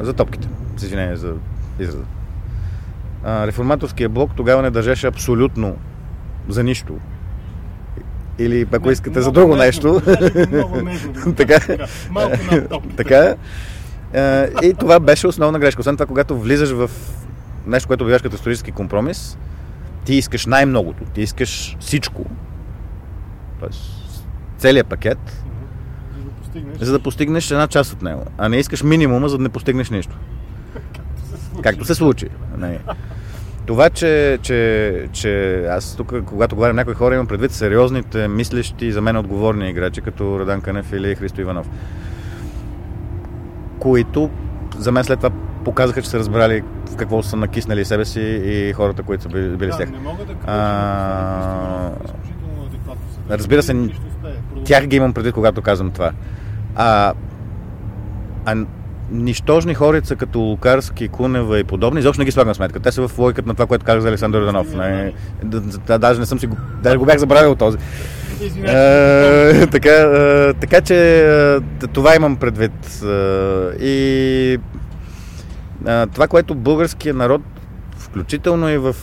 за 0.00 0.14
топките. 0.16 0.48
С 0.76 0.82
извинение 0.82 1.16
за 1.16 1.34
израза. 1.78 2.04
Реформаторския 3.24 4.08
блок 4.08 4.30
тогава 4.36 4.62
не 4.62 4.70
държеше 4.70 5.06
абсолютно 5.06 5.76
за 6.48 6.62
нищо. 6.62 6.98
Или 8.38 8.66
ако 8.72 8.90
искате 8.90 9.20
за 9.22 9.32
друго 9.32 9.56
нещо. 9.56 10.02
така. 11.36 11.60
така. 12.96 13.34
И 14.62 14.74
това 14.78 15.00
беше 15.00 15.26
основна 15.26 15.58
грешка. 15.58 15.80
Освен 15.80 15.96
това, 15.96 16.06
когато 16.06 16.38
влизаш 16.38 16.70
в 16.70 16.90
нещо, 17.66 17.86
което 17.86 18.04
обявяваш 18.04 18.22
като 18.22 18.34
исторически 18.34 18.72
компромис, 18.72 19.38
ти 20.04 20.14
искаш 20.14 20.46
най-многото. 20.46 21.04
Ти 21.04 21.20
искаш 21.20 21.76
всичко. 21.80 22.24
Тоест, 23.60 23.80
целият 24.58 24.86
пакет, 24.86 25.18
За 26.16 26.22
да 26.24 26.30
постигнеш. 26.30 26.78
за 26.80 26.92
да 26.92 26.98
постигнеш 26.98 27.50
една 27.50 27.66
част 27.68 27.92
от 27.92 28.02
него. 28.02 28.24
А 28.38 28.48
не 28.48 28.56
искаш 28.56 28.82
минимума, 28.82 29.28
за 29.28 29.36
да 29.36 29.42
не 29.42 29.48
постигнеш 29.48 29.90
нищо. 29.90 30.16
Както 31.62 31.84
се 31.84 31.94
случи. 31.94 32.28
Не. 32.58 32.78
Това, 33.66 33.90
че, 33.90 34.38
че, 34.42 35.08
че 35.12 35.62
аз 35.64 35.96
тук, 35.96 36.24
когато 36.24 36.54
говоря 36.54 36.72
някои 36.72 36.94
хора, 36.94 37.14
имам 37.14 37.26
предвид 37.26 37.52
сериозните, 37.52 38.28
мислещи, 38.28 38.92
за 38.92 39.00
мен 39.00 39.16
отговорни 39.16 39.70
играчи, 39.70 40.00
като 40.00 40.40
Радан 40.40 40.60
Канев 40.60 40.92
или 40.92 41.14
Христо 41.14 41.40
Иванов, 41.40 41.68
които 43.78 44.30
за 44.78 44.92
мен 44.92 45.04
след 45.04 45.18
това 45.18 45.30
показаха, 45.64 46.02
че 46.02 46.08
са 46.08 46.18
разбрали 46.18 46.62
в 46.92 46.96
какво 46.96 47.22
са 47.22 47.36
накиснали 47.36 47.84
себе 47.84 48.04
си 48.04 48.20
и 48.44 48.72
хората, 48.72 49.02
които 49.02 49.22
са 49.22 49.28
били, 49.28 49.56
били 49.56 49.72
с 49.72 49.76
Да, 49.76 49.78
тях. 49.78 49.90
не 49.90 49.98
мога 49.98 50.24
да 50.24 50.34
кажа, 50.34 50.42
А. 50.46 51.90
Разбира 53.30 53.62
се. 53.62 53.88
Тях 54.64 54.86
ги 54.86 54.96
имам 54.96 55.12
предвид, 55.14 55.34
когато 55.34 55.62
казвам 55.62 55.90
това. 55.90 56.10
А, 56.74 57.12
а 58.44 58.56
нищожни 59.10 59.74
хорица 59.74 60.16
като 60.16 60.38
Лукарски, 60.38 61.08
Кунева 61.08 61.58
и 61.58 61.64
подобни, 61.64 62.00
изобщо 62.00 62.20
не 62.20 62.24
ги 62.24 62.32
слагам 62.32 62.54
сметка. 62.54 62.80
Те 62.80 62.92
са 62.92 63.08
в 63.08 63.18
логиката 63.18 63.48
на 63.48 63.54
това, 63.54 63.66
което 63.66 63.84
казах 63.84 64.02
за 64.02 64.08
Александър 64.08 64.44
Данов. 64.44 64.74
Не, 64.74 65.12
да, 65.42 65.60
да, 65.60 65.98
даже 65.98 66.20
не 66.20 66.26
съм 66.26 66.38
си 66.38 66.46
го, 66.46 66.56
даже 66.82 66.96
го 66.96 67.04
бях 67.04 67.18
забравил 67.18 67.54
този. 67.54 67.78
Е, 68.64 69.66
така, 69.72 69.90
е, 69.90 70.52
така 70.54 70.80
че 70.80 71.20
е, 71.82 71.86
това 71.86 72.16
имам 72.16 72.36
предвид. 72.36 73.02
Е, 73.02 73.84
И 73.84 74.58
е, 75.86 76.06
това, 76.06 76.28
което 76.28 76.54
българския 76.54 77.14
народ, 77.14 77.42
включително 77.98 78.68
и 78.68 78.78
в 78.78 78.96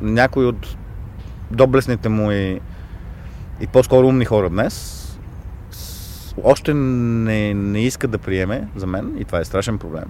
някои 0.00 0.46
от 0.46 0.76
доблестните 1.50 2.08
му 2.08 2.32
и, 2.32 2.60
и 3.60 3.66
по-скоро 3.66 4.06
умни 4.06 4.24
хора 4.24 4.50
днес, 4.50 5.01
още 6.42 6.74
не, 6.74 7.54
не 7.54 7.80
иска 7.80 8.08
да 8.08 8.18
приеме 8.18 8.68
за 8.76 8.86
мен, 8.86 9.16
и 9.18 9.24
това 9.24 9.38
е 9.38 9.44
страшен 9.44 9.78
проблем. 9.78 10.04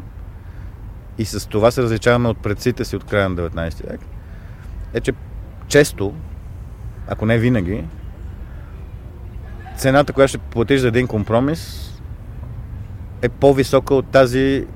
И 1.18 1.24
с 1.24 1.48
това 1.48 1.70
се 1.70 1.82
различаваме 1.82 2.28
от 2.28 2.38
предците 2.38 2.84
си 2.84 2.96
от 2.96 3.04
края 3.04 3.28
на 3.28 3.36
19 3.36 3.90
век, 3.90 4.00
е, 4.94 5.00
че 5.00 5.12
често, 5.68 6.14
ако 7.08 7.26
не 7.26 7.38
винаги, 7.38 7.84
цената, 9.76 10.12
която 10.12 10.28
ще 10.28 10.38
платиш 10.38 10.80
за 10.80 10.88
един 10.88 11.06
компромис, 11.06 11.92
е 13.22 13.28
по-висока 13.28 13.94
от 13.94 14.06
тази 14.06 14.66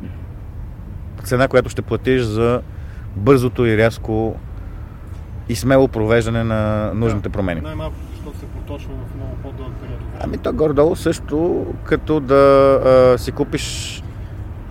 цена, 1.24 1.48
която 1.48 1.68
ще 1.68 1.82
платиш 1.82 2.22
за 2.22 2.62
бързото 3.16 3.66
и 3.66 3.76
рязко 3.76 4.36
и 5.48 5.56
смело 5.56 5.88
провеждане 5.88 6.44
на 6.44 6.92
нужните 6.94 7.28
промени. 7.28 7.60
Най-малко, 7.60 7.96
защото 8.14 8.38
се 8.38 8.46
проточва 8.46 8.90
в 8.90 9.14
много 9.14 9.36
по-дълъг 9.42 9.72
период. 9.82 9.95
Ами 10.20 10.38
то 10.38 10.52
горе-долу 10.52 10.96
също 10.96 11.66
като 11.84 12.20
да 12.20 12.34
а, 13.14 13.18
си 13.18 13.32
купиш 13.32 14.02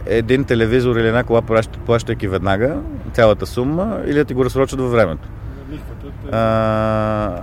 един 0.05 0.43
телевизор 0.43 0.95
или 0.95 1.07
една 1.07 1.23
кола, 1.23 1.41
плащ- 1.41 1.77
плащайки 1.85 2.27
веднага 2.27 2.77
цялата 3.13 3.45
сума, 3.45 4.01
или 4.05 4.15
да 4.15 4.25
ти 4.25 4.33
го 4.33 4.45
разсрочат 4.45 4.79
във 4.79 4.91
времето. 4.91 5.27
А, 6.31 7.41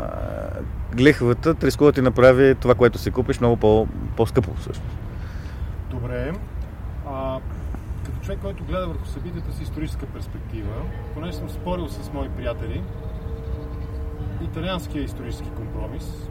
лихвата 0.98 1.54
рискува 1.62 1.92
ти 1.92 2.00
направи 2.00 2.54
това, 2.54 2.74
което 2.74 2.98
си 2.98 3.10
купиш, 3.10 3.40
много 3.40 3.56
по, 3.56 3.86
по-скъпо 4.16 4.54
всъщност. 4.54 4.96
Добре. 5.90 6.32
А, 7.08 7.38
като 8.04 8.18
човек, 8.20 8.38
който 8.42 8.64
гледа 8.64 8.86
върху 8.86 9.06
събитията 9.06 9.52
с 9.52 9.60
историческа 9.60 10.06
перспектива, 10.06 10.74
понеже 11.14 11.32
съм 11.32 11.50
спорил 11.50 11.88
с 11.88 12.12
мои 12.12 12.28
приятели, 12.28 12.82
италианския 14.44 15.04
исторически 15.04 15.48
компромис 15.56 16.28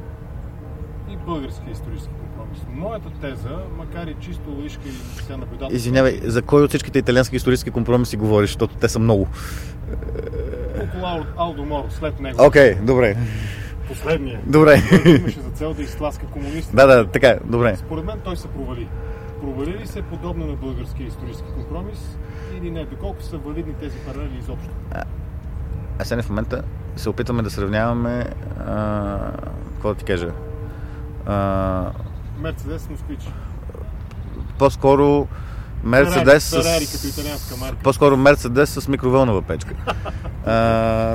и 1.10 1.18
българския 1.26 1.72
исторически 1.72 2.14
компромис. 2.14 2.60
Моята 2.74 3.10
теза, 3.22 3.58
макар 3.78 4.08
и 4.08 4.16
чисто 4.20 4.50
логичка 4.50 4.82
и 4.88 4.92
сега 4.92 5.38
наблюдателна... 5.38 5.76
Извинявай, 5.76 6.20
за 6.24 6.42
кой 6.42 6.64
от 6.64 6.70
всичките 6.70 7.00
италиански 7.00 7.36
исторически 7.36 7.72
компромиси 7.72 8.18
говориш, 8.18 8.50
защото 8.50 8.76
те 8.76 8.90
са 8.90 9.00
много. 9.00 9.28
Около 10.84 11.04
Ал- 11.04 11.26
Алдо 11.38 11.66
Моро, 11.66 11.86
след 11.90 12.20
него. 12.20 12.46
Окей, 12.46 12.74
okay, 12.74 12.82
добре. 12.82 13.18
Последния. 13.88 14.40
Добре. 14.46 14.82
Имаше 15.06 15.40
за 15.40 15.50
цел 15.50 15.74
да 15.74 15.82
изтласка 15.82 16.26
комунистите. 16.26 16.76
да, 16.76 16.88
да, 16.88 17.08
така, 17.08 17.40
добре. 17.46 17.76
Според 17.76 18.06
мен 18.06 18.20
той 18.24 18.38
се 18.38 18.48
провали. 18.48 18.88
Провали 19.42 19.78
ли 19.78 19.88
се 19.88 20.02
подобно 20.02 20.46
на 20.46 20.56
българския 20.56 21.08
исторически 21.08 21.48
компромис 21.56 22.18
или 22.58 22.72
не? 22.72 22.86
Доколко 22.86 23.24
са 23.24 23.38
валидни 23.38 23.74
тези 23.74 23.98
паралели 23.98 24.38
изобщо? 24.40 24.70
А 26.00 26.06
сега 26.06 26.22
в 26.22 26.30
момента 26.30 26.64
се 26.96 27.10
опитваме 27.10 27.44
да 27.44 27.50
сравняваме 27.50 28.26
а, 28.68 29.32
какво 29.74 29.90
да 29.90 29.96
ти 29.96 30.06
кажа 30.06 30.28
а, 30.28 30.51
Мерцедес 32.40 32.90
Москвич. 32.90 33.20
по-скоро 34.58 35.28
Мерцедес 35.84 36.44
с... 36.44 36.64
Ферари 36.64 36.86
като 36.94 37.08
италианска 37.08 37.58
марка. 37.58 37.78
По-скоро 37.84 38.18
Мерцедес 38.18 38.70
с 38.70 38.88
микровълнова 38.88 39.42
печка. 39.42 39.74
А, 40.46 40.56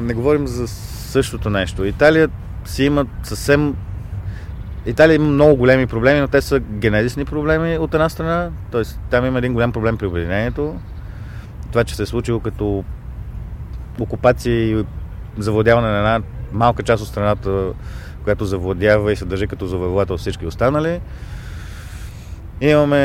не 0.03 0.15
говорим 0.15 0.47
за 0.47 0.69
същото 0.69 1.51
нещо. 1.51 1.85
Италия 1.85 2.29
си 2.65 2.85
има 2.85 3.07
съвсем... 3.23 3.75
Италия 4.87 5.15
има 5.15 5.29
много 5.29 5.57
големи 5.57 5.87
проблеми, 5.87 6.21
но 6.21 6.29
те 6.29 6.41
са 6.41 6.61
генезисни 6.61 7.25
проблеми 7.25 7.79
от 7.79 7.95
една 7.95 8.09
страна. 8.09 8.51
Тоест, 8.71 9.01
там 9.11 9.27
има 9.27 9.39
един 9.39 9.53
голям 9.53 9.73
проблем 9.73 9.97
при 9.97 10.07
обединението. 10.07 10.77
Това, 11.71 11.85
че 11.85 11.97
се 11.97 12.03
е 12.03 12.07
случило 12.07 12.41
като 12.41 12.85
окупация 14.01 14.55
и 14.55 14.85
завладяване 15.39 15.89
на 15.89 15.99
една 15.99 16.21
малка 16.53 16.83
част 16.83 17.03
от 17.03 17.09
страната, 17.09 17.73
която 18.27 18.45
завладява 18.45 19.13
и 19.13 19.17
се 19.17 19.25
държи 19.25 19.47
като 19.47 19.67
завоевател 19.67 20.17
всички 20.17 20.47
останали. 20.47 21.01
Имаме 22.61 22.97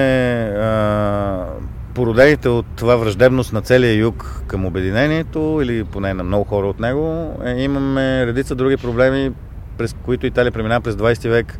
а, 0.57 1.45
породените 1.93 2.49
от 2.49 2.65
това 2.75 2.95
враждебност 2.95 3.53
на 3.53 3.61
целия 3.61 3.95
юг 3.95 4.43
към 4.47 4.65
обединението 4.65 5.59
или 5.63 5.83
поне 5.83 6.13
на 6.13 6.23
много 6.23 6.43
хора 6.43 6.67
от 6.67 6.79
него. 6.79 7.37
Е, 7.45 7.61
имаме 7.61 8.25
редица 8.25 8.55
други 8.55 8.77
проблеми, 8.77 9.31
през 9.77 9.95
които 10.05 10.25
Италия 10.25 10.51
преминава 10.51 10.81
през 10.81 10.95
20 10.95 11.29
век. 11.29 11.59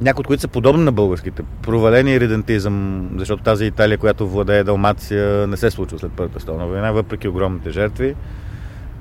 Някои 0.00 0.20
от 0.20 0.26
които 0.26 0.40
са 0.40 0.48
подобни 0.48 0.84
на 0.84 0.92
българските. 0.92 1.42
Проваления 1.62 2.20
редентизъм, 2.20 3.08
защото 3.16 3.42
тази 3.42 3.66
Италия, 3.66 3.98
която 3.98 4.28
владее 4.28 4.64
Далмация, 4.64 5.46
не 5.46 5.56
се 5.56 5.70
случва 5.70 5.98
след 5.98 6.12
Първата 6.16 6.40
столна 6.40 6.66
война, 6.66 6.92
въпреки 6.92 7.28
огромните 7.28 7.70
жертви. 7.70 8.14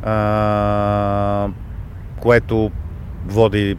А, 0.04 1.48
което 2.20 2.72
води 3.28 3.78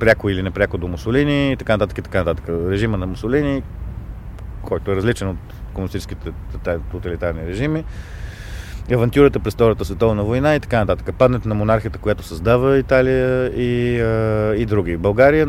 пряко 0.00 0.28
или 0.28 0.42
непряко 0.42 0.78
до 0.78 0.88
Мусолини 0.88 1.52
и 1.52 1.56
така 1.56 1.72
нататък 1.72 1.98
и 1.98 2.02
така 2.02 2.18
нататък. 2.18 2.48
Режима 2.48 2.96
на 2.96 3.06
Мусолини, 3.06 3.62
който 4.62 4.92
е 4.92 4.96
различен 4.96 5.28
от 5.28 5.36
комунистическите 5.74 6.32
тоталитарни 6.90 7.46
режими, 7.46 7.84
авантюрата 8.92 9.40
през 9.40 9.54
Втората 9.54 9.84
световна 9.84 10.24
война 10.24 10.54
и 10.54 10.60
така 10.60 10.78
нататък. 10.78 11.14
Падането 11.14 11.48
на 11.48 11.54
монархията, 11.54 11.98
която 11.98 12.22
създава 12.22 12.78
Италия 12.78 13.46
и, 13.46 13.94
и 14.62 14.66
други. 14.66 14.96
България 14.96 15.48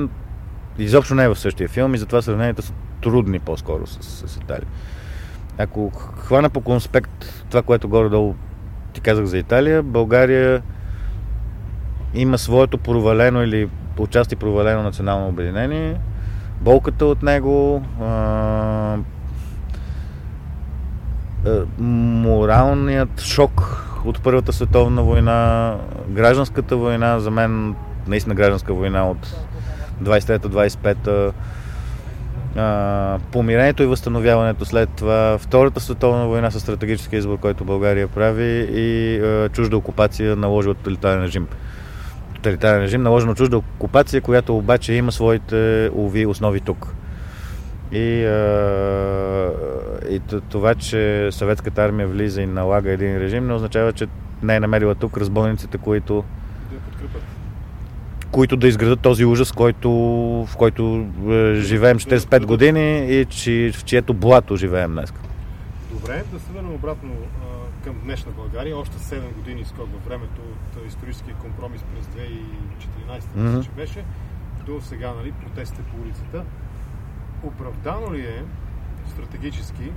изобщо 0.78 1.16
не 1.16 1.24
е 1.24 1.30
в 1.30 1.36
същия 1.36 1.70
филм 1.70 1.96
и 1.96 1.98
затова 1.98 2.22
сравненията 2.22 2.62
са 2.62 2.74
трудни 3.02 3.40
по-скоро 3.40 3.88
с, 3.88 4.28
с 4.28 4.38
Италия. 4.38 4.68
Ако 5.58 5.90
хвана 6.18 6.50
по 6.50 6.62
конспект 6.62 7.44
това, 7.50 7.62
което 7.62 7.90
горе-долу 7.90 8.36
ти 8.94 9.02
казах 9.02 9.26
за 9.26 9.38
Италия, 9.38 9.84
България 9.84 10.62
има 12.14 12.38
своето 12.38 12.78
провалено 12.78 13.44
или 13.44 13.70
отчасти 13.98 14.36
провалено 14.36 14.84
национално 14.84 15.28
обединение, 15.28 15.96
болката 16.62 17.06
от 17.06 17.24
него, 17.24 17.84
а, 18.02 18.98
моралният 21.80 23.22
шок 23.22 23.84
от 24.06 24.24
Първата 24.24 24.54
световна 24.54 25.04
война, 25.04 25.76
гражданската 26.10 26.78
война, 26.78 27.20
за 27.20 27.32
мен 27.32 27.76
наистина 28.08 28.36
гражданска 28.36 28.74
война 28.74 29.10
от 29.10 29.36
23-25-та, 30.04 31.32
помирението 33.32 33.84
и 33.84 33.86
възстановяването 33.86 34.66
след 34.66 34.90
това, 34.90 35.38
Втората 35.38 35.80
световна 35.80 36.28
война 36.28 36.52
с 36.52 36.60
стратегическия 36.60 37.18
избор, 37.18 37.38
който 37.38 37.66
България 37.66 38.08
прави 38.08 38.68
и 38.74 39.20
а, 39.20 39.50
чужда 39.50 39.78
окупация 39.78 40.36
наложи 40.36 40.70
от 40.70 40.78
тоталитарен 40.78 41.24
режим. 41.24 41.48
Тоталитарен 42.44 42.82
режим, 42.82 43.04
наложено 43.04 43.36
чужда 43.36 43.58
окупация, 43.58 44.22
която 44.22 44.58
обаче 44.58 44.94
има 44.94 45.12
своите 45.12 45.90
уви 45.94 46.26
основи 46.26 46.60
тук. 46.60 46.94
И, 47.92 48.26
а, 48.26 49.52
и 50.10 50.22
това, 50.50 50.76
че 50.76 51.30
съветската 51.32 51.84
армия 51.84 52.08
влиза 52.08 52.42
и 52.42 52.46
налага 52.46 52.92
един 52.92 53.18
режим, 53.18 53.48
не 53.48 53.54
означава, 53.54 53.94
че 53.94 54.08
не 54.44 54.56
е 54.56 54.60
намерила 54.60 54.96
тук 54.96 55.18
разбойниците, 55.18 55.78
които 55.78 56.24
които 58.32 58.58
да 58.58 58.68
изградат 58.68 59.00
този 59.00 59.26
ужас, 59.26 59.52
който, 59.52 59.92
в 60.50 60.58
който 60.58 61.06
е, 61.30 61.56
живеем 61.56 62.00
45 62.00 62.46
години 62.46 63.06
и 63.20 63.26
чи, 63.26 63.72
в 63.76 63.84
чието 63.84 64.14
блато 64.14 64.56
живеем 64.56 64.92
днес. 64.92 65.14
Добре, 65.92 66.24
да 66.34 66.40
се 66.40 66.52
върнем 66.54 66.74
обратно 66.74 67.10
към 67.84 68.00
днешна 68.04 68.32
България. 68.32 68.78
Още 68.78 68.98
7 68.98 69.34
години 69.34 69.66
скок 69.66 69.92
във 69.92 70.06
времето 70.06 70.42
от 70.42 70.88
историческия 70.88 71.36
компромис 71.36 71.84
през 71.84 72.06
2014 72.06 73.22
mm-hmm. 73.22 73.64
че 73.64 73.70
беше, 73.70 74.06
до 74.66 74.82
сега 74.82 75.14
нали, 75.14 75.32
протестите 75.32 75.82
по 75.82 76.02
улицата. 76.02 76.46
Оправдано 77.44 78.14
ли 78.14 78.22
е 78.22 78.44
стратегически 79.08 79.92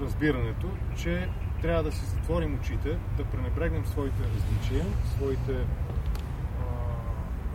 разбирането, 0.00 0.66
че 0.96 1.28
трябва 1.62 1.82
да 1.82 1.92
си 1.92 2.04
затворим 2.04 2.54
очите, 2.54 2.98
да 3.16 3.24
пренебрегнем 3.24 3.86
своите 3.86 4.22
различия, 4.22 4.84
своите 5.16 5.64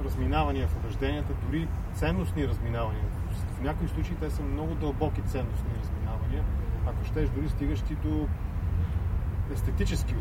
разминавания 0.06 0.68
в 0.68 0.76
убежденията, 0.76 1.34
дори 1.46 1.68
ценностни 1.94 2.48
разминавания. 2.48 3.04
В 3.58 3.62
някои 3.62 3.88
случаи 3.88 4.16
те 4.16 4.30
са 4.30 4.44
много 4.44 4.76
дълбоки 4.76 5.22
ценностни 5.22 5.75
ако 6.88 7.06
щеш 7.06 7.30
дори 7.30 7.50
стигащи 7.50 7.96
до 7.96 8.28
естетически 9.54 10.16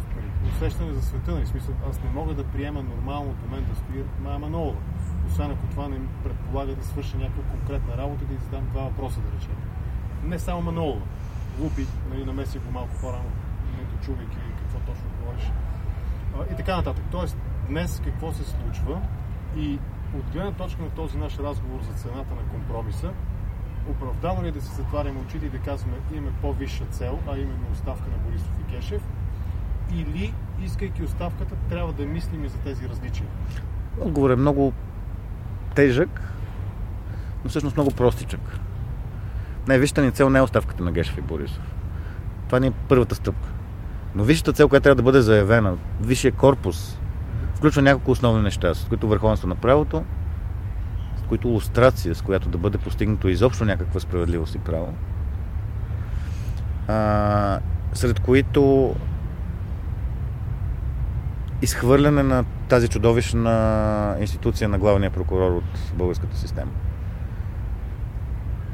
усещане 0.56 0.92
за 0.92 1.02
света. 1.02 1.32
Нали? 1.32 1.46
Смисъл, 1.46 1.74
аз 1.90 2.02
не 2.02 2.10
мога 2.10 2.34
да 2.34 2.44
приема 2.44 2.82
нормално 2.82 3.34
до 3.42 3.56
мен 3.56 3.64
да 3.64 3.76
стои 3.76 4.04
Мая 4.22 4.38
Манолова. 4.38 4.78
Освен 5.26 5.50
ако 5.50 5.66
това 5.66 5.88
не 5.88 5.98
предполага 6.24 6.74
да 6.74 6.84
свърша 6.84 7.16
някаква 7.16 7.42
конкретна 7.42 7.96
работа 7.96 8.24
да 8.24 8.44
задам 8.44 8.66
два 8.72 8.82
въпроса, 8.82 9.20
да 9.20 9.36
речем. 9.36 9.56
Не 10.24 10.38
само 10.38 10.62
Манолова. 10.62 11.02
Лупи, 11.60 11.86
нали, 12.10 12.24
намеси 12.24 12.58
го 12.58 12.70
малко 12.70 12.90
по-рано, 13.00 13.30
не 13.78 13.96
дочувайки 13.96 14.36
какво 14.58 14.78
точно 14.78 15.04
говориш. 15.20 15.50
И 16.52 16.56
така 16.56 16.76
нататък. 16.76 17.04
Тоест, 17.10 17.36
днес 17.68 18.00
какво 18.04 18.32
се 18.32 18.44
случва? 18.44 19.00
И 19.56 19.78
от 20.18 20.30
гледна 20.32 20.52
точка 20.52 20.82
на 20.82 20.90
този 20.90 21.18
наш 21.18 21.38
разговор 21.38 21.80
за 21.82 21.92
цената 21.92 22.34
на 22.34 22.48
компромиса, 22.50 23.12
оправдано 23.90 24.42
ли 24.42 24.48
е 24.48 24.52
да 24.52 24.62
си 24.62 24.74
затваряме 24.74 25.20
очите 25.20 25.46
и 25.46 25.48
да 25.48 25.58
казваме 25.58 25.96
имаме 26.12 26.32
по-висша 26.42 26.84
цел, 26.90 27.18
а 27.28 27.36
именно 27.36 27.66
оставка 27.72 28.10
на 28.10 28.16
Борисов 28.16 28.50
и 28.60 28.76
Гешев, 28.76 29.02
или, 29.94 30.34
искайки 30.64 31.02
оставката, 31.02 31.54
трябва 31.68 31.92
да 31.92 32.06
мислим 32.06 32.44
и 32.44 32.48
за 32.48 32.58
тези 32.58 32.88
различия? 32.88 33.26
Отговор 34.00 34.30
е 34.30 34.36
много 34.36 34.72
тежък, 35.74 36.20
но 37.44 37.50
всъщност 37.50 37.76
много 37.76 37.90
простичък. 37.90 38.58
Най-висшата 39.68 40.02
ни 40.02 40.12
цел 40.12 40.30
не 40.30 40.38
е 40.38 40.42
оставката 40.42 40.84
на 40.84 40.92
Гешев 40.92 41.18
и 41.18 41.20
Борисов. 41.20 41.74
Това 42.46 42.60
ни 42.60 42.66
е 42.66 42.72
първата 42.88 43.14
стъпка. 43.14 43.48
Но 44.14 44.24
висшата 44.24 44.52
цел, 44.52 44.68
която 44.68 44.82
трябва 44.82 44.96
да 44.96 45.02
бъде 45.02 45.20
заявена, 45.20 45.76
висшия 46.00 46.32
корпус 46.32 46.98
включва 47.54 47.82
няколко 47.82 48.10
основни 48.10 48.42
неща, 48.42 48.74
с 48.74 48.84
които 48.84 49.08
върховенство 49.08 49.48
на 49.48 49.54
правото, 49.54 50.04
които 51.24 51.48
иллюстрация, 51.48 52.14
с 52.14 52.22
която 52.22 52.48
да 52.48 52.58
бъде 52.58 52.78
постигнато 52.78 53.28
изобщо 53.28 53.64
някаква 53.64 54.00
справедливост 54.00 54.54
и 54.54 54.58
право, 54.58 54.94
а, 56.88 57.60
сред 57.92 58.20
които 58.20 58.94
изхвърляне 61.62 62.22
на 62.22 62.44
тази 62.68 62.88
чудовищна 62.88 64.16
институция 64.20 64.68
на 64.68 64.78
главния 64.78 65.10
прокурор 65.10 65.50
от 65.50 65.94
българската 65.94 66.36
система. 66.36 66.70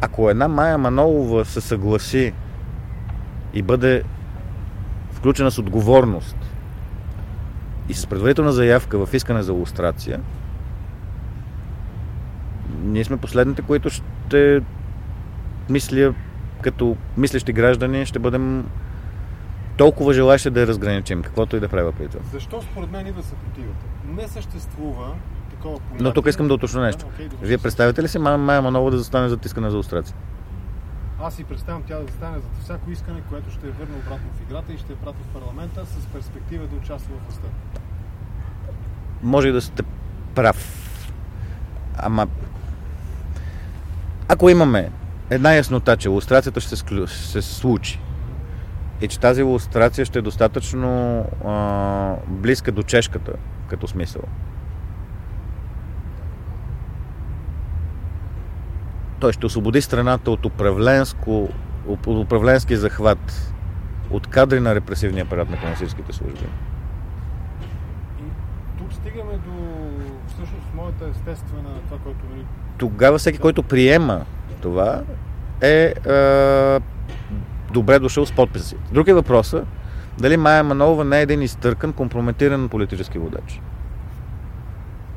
Ако 0.01 0.31
една 0.31 0.49
Майя 0.49 0.79
Манолова 0.79 1.45
се 1.45 1.61
съгласи 1.61 2.33
и 3.55 3.63
бъде 3.63 4.03
включена 5.13 5.51
с 5.51 5.59
отговорност 5.59 6.37
и 7.89 7.95
с 7.95 8.07
предварителна 8.07 8.53
заявка 8.53 9.07
в 9.07 9.15
искане 9.15 9.43
за 9.43 9.53
лустрация, 9.53 10.21
ние 12.83 13.05
сме 13.05 13.17
последните, 13.17 13.63
които 13.63 13.91
ще 13.91 14.63
мисля, 15.69 16.15
като 16.63 16.97
мислещи 17.17 17.53
граждани, 17.53 18.07
ще 18.07 18.19
бъдем 18.19 18.67
толкова 19.77 20.13
желаящи 20.13 20.51
да 20.51 20.61
я 20.61 20.67
разграничим, 20.67 21.23
каквото 21.23 21.57
и 21.57 21.61
да 21.61 21.69
правя 21.69 21.93
при 21.93 22.09
това. 22.09 22.25
Защо 22.33 22.63
според 22.63 22.91
мен 22.91 23.07
и 23.07 23.13
да 23.13 23.23
се 23.23 23.35
противате? 23.35 23.87
Не 24.17 24.29
съществува 24.29 25.13
такова 25.51 25.79
понятие. 25.79 26.05
Но 26.05 26.13
тук 26.13 26.27
искам 26.27 26.49
да 26.49 26.55
уточня 26.55 26.83
нещо. 26.83 27.07
Да, 27.19 27.25
добре. 27.25 27.47
Вие 27.47 27.59
представяте 27.59 28.03
ли 28.03 28.09
си 28.09 28.19
Майя 28.19 28.39
Майя 28.39 28.63
Манова 28.63 28.91
да 28.91 28.99
застане 28.99 29.29
за 29.29 29.39
искане 29.45 29.71
за 29.71 29.77
лустрация? 29.77 30.17
Аз 31.23 31.35
си 31.35 31.45
представям 31.45 31.83
тя 31.83 31.97
да 31.99 32.07
застане 32.07 32.39
за 32.39 32.63
всяко 32.63 32.91
искане, 32.91 33.21
което 33.29 33.51
ще 33.51 33.67
я 33.67 33.73
върне 33.73 33.95
обратно 34.07 34.27
в 34.39 34.43
играта 34.43 34.73
и 34.73 34.79
ще 34.79 34.93
я 34.93 34.99
прати 34.99 35.19
в 35.31 35.39
парламента 35.39 35.87
с 35.87 36.07
перспектива 36.07 36.67
да 36.67 36.77
участва 36.77 37.15
в 37.15 37.25
властта. 37.25 37.49
Може 39.23 39.49
и 39.49 39.53
да 39.53 39.61
сте 39.61 39.83
прав. 40.35 40.87
Ама 41.99 42.27
ако 44.33 44.49
имаме 44.49 44.91
една 45.31 45.55
яснота, 45.55 45.97
че 45.97 46.09
лустрацията 46.09 46.61
ще 46.61 46.77
се, 46.77 46.85
ще 47.07 47.43
се 47.43 47.43
случи 47.43 48.01
и 49.01 49.09
че 49.09 49.21
тази 49.21 49.43
лустрация 49.43 50.05
ще 50.05 50.19
е 50.19 50.23
достатъчно 50.23 51.25
а, 51.45 52.15
близка 52.27 52.73
до 52.73 52.83
чешката 52.83 53.33
като 53.69 53.89
смисъл. 53.89 54.23
Той 59.21 59.33
ще 59.33 59.47
освободи 59.47 59.83
страната 59.83 60.31
от 60.31 60.47
управленско, 60.47 61.49
управленски 62.07 62.77
захват, 62.77 63.53
от 64.11 64.27
кадри 64.27 64.61
на 64.61 64.75
репресивния 64.75 65.25
апарат 65.25 65.51
на 65.51 65.57
комунистическите 65.57 66.13
служби. 66.13 66.47
И 68.21 68.25
тук 68.79 68.93
стигаме 68.93 69.33
до 69.33 69.70
моята 70.91 71.19
естествена 71.19 71.69
това, 71.89 71.99
което 71.99 72.19
нали, 72.35 72.45
тогава 72.79 73.19
всеки, 73.19 73.39
който 73.39 73.63
приема 73.63 74.25
това, 74.63 75.03
е, 75.61 75.95
е 76.07 76.81
добре 77.73 77.99
дошъл 77.99 78.27
с 78.27 78.33
подписа. 78.33 78.77
Друг 78.93 79.09
е 79.09 79.15
въпросът 79.15 79.67
дали 80.19 80.37
Майя 80.37 80.65
Манолова 80.65 81.05
не 81.05 81.19
е 81.19 81.23
един 81.23 81.43
изтъркан, 81.43 81.93
компрометиран 81.93 82.69
политически 82.69 83.19
водач. 83.19 83.61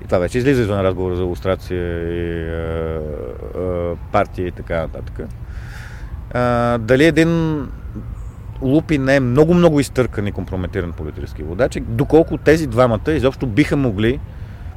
И 0.03 0.05
това 0.05 0.17
вече 0.17 0.37
излиза 0.37 0.61
извън 0.61 0.81
разговора 0.81 1.15
за 1.15 1.23
лустрация 1.23 1.79
и 2.13 2.29
е, 2.29 2.99
е, 3.61 3.95
партия 4.11 4.47
и 4.47 4.51
така 4.51 4.81
нататък. 4.81 5.19
Е, 5.19 5.27
дали 6.77 7.05
един 7.05 7.63
Лупи 8.61 8.97
не 8.97 9.15
е 9.15 9.19
много-много 9.19 9.79
изтъркан 9.79 10.27
и 10.27 10.31
компрометиран 10.31 10.91
политически 10.91 11.43
водач, 11.43 11.77
доколко 11.81 12.37
тези 12.37 12.67
двамата 12.67 13.11
изобщо 13.11 13.47
биха 13.47 13.77
могли 13.77 14.19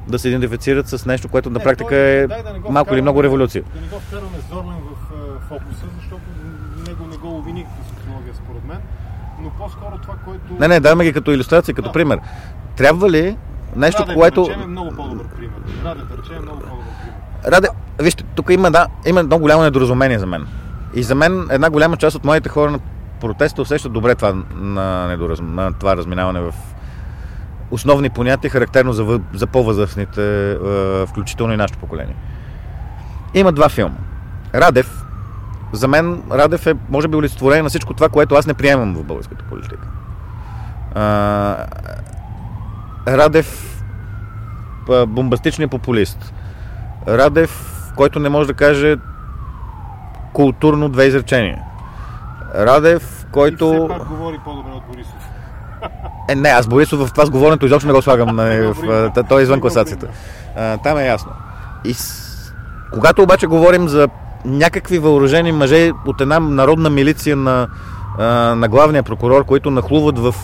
да 0.08 0.18
се 0.18 0.28
идентифицират 0.28 0.88
с 0.88 1.06
нещо, 1.06 1.28
което 1.28 1.50
на 1.50 1.60
практика 1.60 1.96
е 1.96 2.26
малко 2.70 2.94
или 2.94 3.02
много 3.02 3.22
революция. 3.22 3.64
Да 3.74 3.80
не 3.80 3.86
го 3.86 4.00
вкарваме 4.00 4.38
Зорлен 4.50 4.76
в 4.90 5.48
фокуса, 5.48 5.84
защото 5.96 6.22
него 6.88 7.06
не 7.10 7.16
го 7.16 7.44
никаква 7.52 7.84
социология 7.84 8.34
според 8.34 8.64
мен, 8.64 8.78
но 9.42 9.50
по-скоро 9.50 9.98
това, 10.02 10.14
което... 10.24 10.60
Не, 10.60 10.68
не, 10.68 10.80
даваме 10.80 11.04
ги 11.04 11.12
като 11.12 11.30
иллюстрация, 11.30 11.74
като 11.74 11.92
пример. 11.92 12.20
Трябва 12.76 13.10
ли 13.10 13.36
нещо, 13.76 14.02
Раде, 14.02 14.14
което... 14.14 14.42
да 14.42 14.50
речем, 14.50 14.62
е 14.62 14.66
много 14.66 14.96
по-добър 14.96 15.26
пример. 15.26 15.56
Раде, 15.84 16.00
да 16.00 16.22
речем, 16.22 16.36
е 16.36 16.40
много 16.40 16.60
по-добър 16.60 16.84
пример. 17.00 17.56
Раде, 17.56 17.68
вижте, 18.00 18.24
тук 18.34 18.50
има, 18.50 18.70
да, 18.70 18.86
има 19.06 19.20
едно 19.20 19.38
голямо 19.38 19.62
недоразумение 19.62 20.18
за 20.18 20.26
мен. 20.26 20.46
И 20.94 21.02
за 21.02 21.14
мен 21.14 21.46
една 21.50 21.70
голяма 21.70 21.96
част 21.96 22.16
от 22.16 22.24
моите 22.24 22.48
хора 22.48 22.70
на 22.70 22.78
протеста 23.20 23.62
усещат 23.62 23.92
добре 23.92 24.14
това, 24.14 24.34
на, 24.54 25.08
недораз... 25.08 25.40
на 25.42 25.72
това 25.72 25.96
разминаване 25.96 26.40
в 26.40 26.54
основни 27.70 28.10
понятия, 28.10 28.50
характерно 28.50 28.92
за, 28.92 29.20
за 29.34 29.46
по-възрастните, 29.46 30.50
е, 30.52 30.56
включително 31.06 31.52
и 31.52 31.56
нашето 31.56 31.78
поколение. 31.78 32.16
Има 33.34 33.52
два 33.52 33.68
филма. 33.68 33.96
Радев, 34.54 35.04
за 35.72 35.88
мен 35.88 36.22
Радев 36.32 36.66
е, 36.66 36.74
може 36.88 37.08
би, 37.08 37.16
олицетворение 37.16 37.62
на 37.62 37.68
всичко 37.68 37.94
това, 37.94 38.08
което 38.08 38.34
аз 38.34 38.46
не 38.46 38.54
приемам 38.54 38.94
в 38.94 39.04
българската 39.04 39.44
политика. 39.44 39.88
А, 40.94 41.66
Радев, 43.08 43.82
бомбастичният 45.06 45.70
популист. 45.70 46.34
Радев, 47.08 47.82
който 47.96 48.18
не 48.18 48.28
може 48.28 48.46
да 48.46 48.54
каже 48.54 48.96
културно 50.32 50.88
две 50.88 51.04
изречения. 51.04 51.62
Радев, 52.54 53.24
И 53.28 53.32
който... 53.32 53.68
все 53.68 53.98
пак 53.98 54.08
говори 54.08 54.38
по-добре 54.44 54.70
от 54.70 54.82
Борисов. 54.90 55.25
Е, 56.28 56.34
не, 56.34 56.48
аз 56.48 56.66
Борисов 56.66 57.08
в 57.08 57.12
това 57.12 57.26
с 57.26 57.30
говоренето 57.30 57.66
изобщо 57.66 57.86
не 57.86 57.92
го 57.92 58.02
слагам. 58.02 58.36
нали, 58.36 58.66
в, 58.66 58.74
Добре. 58.74 59.10
а, 59.16 59.22
той 59.22 59.40
е 59.40 59.42
извън 59.42 59.60
класацията. 59.60 60.06
А, 60.56 60.78
там 60.78 60.98
е 60.98 61.06
ясно. 61.06 61.32
И 61.84 61.94
с... 61.94 62.52
когато 62.92 63.22
обаче 63.22 63.46
говорим 63.46 63.88
за 63.88 64.08
някакви 64.44 64.98
въоръжени 64.98 65.52
мъже 65.52 65.92
от 66.06 66.20
една 66.20 66.40
народна 66.40 66.90
милиция 66.90 67.36
на, 67.36 67.68
а, 68.18 68.24
на 68.54 68.68
главния 68.68 69.02
прокурор, 69.02 69.44
които 69.44 69.70
нахлуват 69.70 70.18
в 70.18 70.34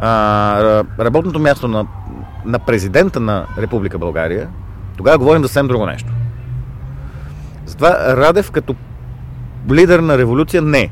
а, 0.00 0.84
работното 1.00 1.38
място 1.38 1.68
на, 1.68 1.86
на 2.44 2.58
президента 2.58 3.20
на 3.20 3.46
Република 3.58 3.98
България, 3.98 4.48
тогава 4.96 5.18
говорим 5.18 5.42
за 5.42 5.48
съвсем 5.48 5.68
друго 5.68 5.86
нещо. 5.86 6.12
Затова 7.66 8.16
Радев 8.16 8.50
като 8.50 8.74
лидер 9.70 9.98
на 9.98 10.18
революция 10.18 10.62
не. 10.62 10.90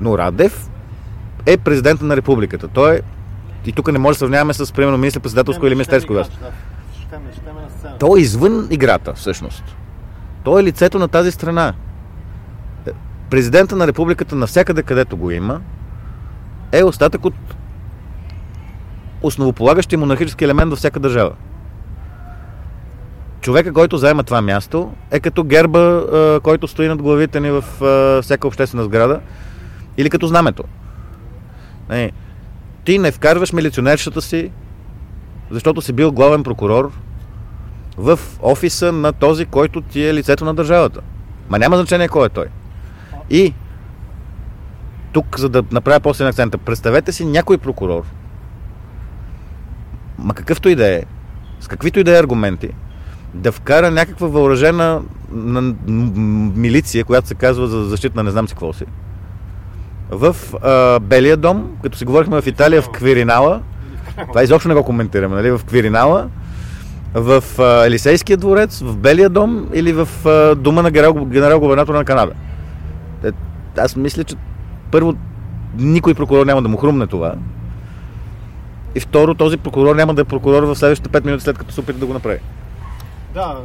Но 0.00 0.18
Радев 0.18 0.68
е 1.46 1.56
президента 1.56 2.04
на 2.04 2.16
републиката. 2.16 2.68
Той 2.68 2.94
е 2.96 3.00
и 3.66 3.72
тук 3.72 3.92
не 3.92 3.98
може 3.98 4.16
да 4.16 4.18
сравняваме 4.18 4.54
с, 4.54 4.72
примерно, 4.72 4.98
министър-председателско 4.98 5.66
или 5.66 5.74
министерско 5.74 6.12
власт. 6.12 6.38
Той 7.98 8.18
е 8.18 8.22
извън 8.22 8.68
играта, 8.70 9.14
всъщност. 9.14 9.64
Той 10.44 10.60
е 10.60 10.64
лицето 10.64 10.98
на 10.98 11.08
тази 11.08 11.30
страна. 11.30 11.74
Е, 12.86 12.90
Президента 13.30 13.76
на 13.76 13.86
републиката, 13.86 14.36
навсякъде 14.36 14.82
където 14.82 15.16
го 15.16 15.30
има, 15.30 15.60
е 16.72 16.84
остатък 16.84 17.24
от 17.24 17.34
основополагащия 19.22 19.98
монархически 19.98 20.44
елемент 20.44 20.70
във 20.70 20.78
всяка 20.78 21.00
държава. 21.00 21.32
Човека, 23.40 23.72
който 23.72 23.96
заема 23.96 24.24
това 24.24 24.42
място, 24.42 24.92
е 25.10 25.20
като 25.20 25.44
герба, 25.44 25.78
а, 25.78 26.40
който 26.42 26.68
стои 26.68 26.88
над 26.88 27.02
главите 27.02 27.40
ни 27.40 27.50
в 27.50 27.64
а, 27.84 28.22
всяка 28.22 28.48
обществена 28.48 28.84
сграда, 28.84 29.20
или 29.96 30.10
като 30.10 30.26
знамето. 30.26 30.64
Не, 31.88 32.12
ти 32.86 32.98
не 32.98 33.12
вкарваш 33.12 33.52
милиционершата 33.52 34.22
си, 34.22 34.50
защото 35.50 35.82
си 35.82 35.92
бил 35.92 36.12
главен 36.12 36.42
прокурор 36.42 36.92
в 37.96 38.18
офиса 38.42 38.92
на 38.92 39.12
този, 39.12 39.46
който 39.46 39.80
ти 39.80 40.06
е 40.06 40.14
лицето 40.14 40.44
на 40.44 40.54
държавата. 40.54 41.00
Ма 41.50 41.58
няма 41.58 41.76
значение 41.76 42.08
кой 42.08 42.26
е 42.26 42.28
той. 42.28 42.46
И 43.30 43.54
тук, 45.12 45.38
за 45.38 45.48
да 45.48 45.64
направя 45.72 46.00
по-силен 46.00 46.28
акцента, 46.28 46.58
представете 46.58 47.12
си 47.12 47.24
някой 47.24 47.58
прокурор, 47.58 48.04
ма 50.18 50.34
какъвто 50.34 50.68
и 50.68 50.74
да 50.74 50.94
е, 50.94 51.02
с 51.60 51.68
каквито 51.68 52.00
и 52.00 52.04
да 52.04 52.16
е 52.16 52.20
аргументи, 52.20 52.68
да 53.34 53.52
вкара 53.52 53.90
някаква 53.90 54.26
въоръжена 54.26 55.02
милиция, 56.56 57.04
която 57.04 57.28
се 57.28 57.34
казва 57.34 57.66
за 57.66 57.84
защита 57.84 58.16
на 58.16 58.22
не 58.22 58.30
знам 58.30 58.48
си 58.48 58.54
какво 58.54 58.72
си, 58.72 58.84
в 60.10 60.36
а, 60.62 61.00
Белия 61.00 61.36
дом, 61.36 61.76
като 61.82 61.98
си 61.98 62.04
говорихме 62.04 62.40
в 62.40 62.46
Италия, 62.46 62.82
в 62.82 62.90
Квиринала, 62.90 63.60
това 64.28 64.42
изобщо 64.42 64.68
не 64.68 64.74
го 64.74 64.82
коментираме, 64.82 65.36
нали? 65.36 65.50
В 65.50 65.60
Квиринала, 65.64 66.28
в 67.14 67.44
а, 67.58 67.86
Елисейския 67.86 68.36
дворец, 68.36 68.80
в 68.80 68.96
Белия 68.96 69.28
дом 69.28 69.68
или 69.74 69.92
в 69.92 70.08
а, 70.26 70.54
дома 70.54 70.82
на 70.82 70.90
генерал, 70.90 71.14
генерал-губернатора 71.14 71.98
на 71.98 72.04
Канада. 72.04 72.32
Е, 73.24 73.30
аз 73.78 73.96
мисля, 73.96 74.24
че 74.24 74.36
първо 74.90 75.14
никой 75.78 76.14
прокурор 76.14 76.46
няма 76.46 76.62
да 76.62 76.68
му 76.68 76.76
хрумне 76.76 77.06
това. 77.06 77.34
И 78.94 79.00
второ, 79.00 79.34
този 79.34 79.56
прокурор 79.56 79.96
няма 79.96 80.14
да 80.14 80.22
е 80.22 80.24
прокурор 80.24 80.62
в 80.62 80.76
следващите 80.76 81.20
5 81.20 81.24
минути 81.24 81.44
след 81.44 81.58
като 81.58 81.72
се 81.72 81.80
опита 81.80 81.98
да 81.98 82.06
го 82.06 82.12
направи. 82.12 82.38
Да, 83.34 83.56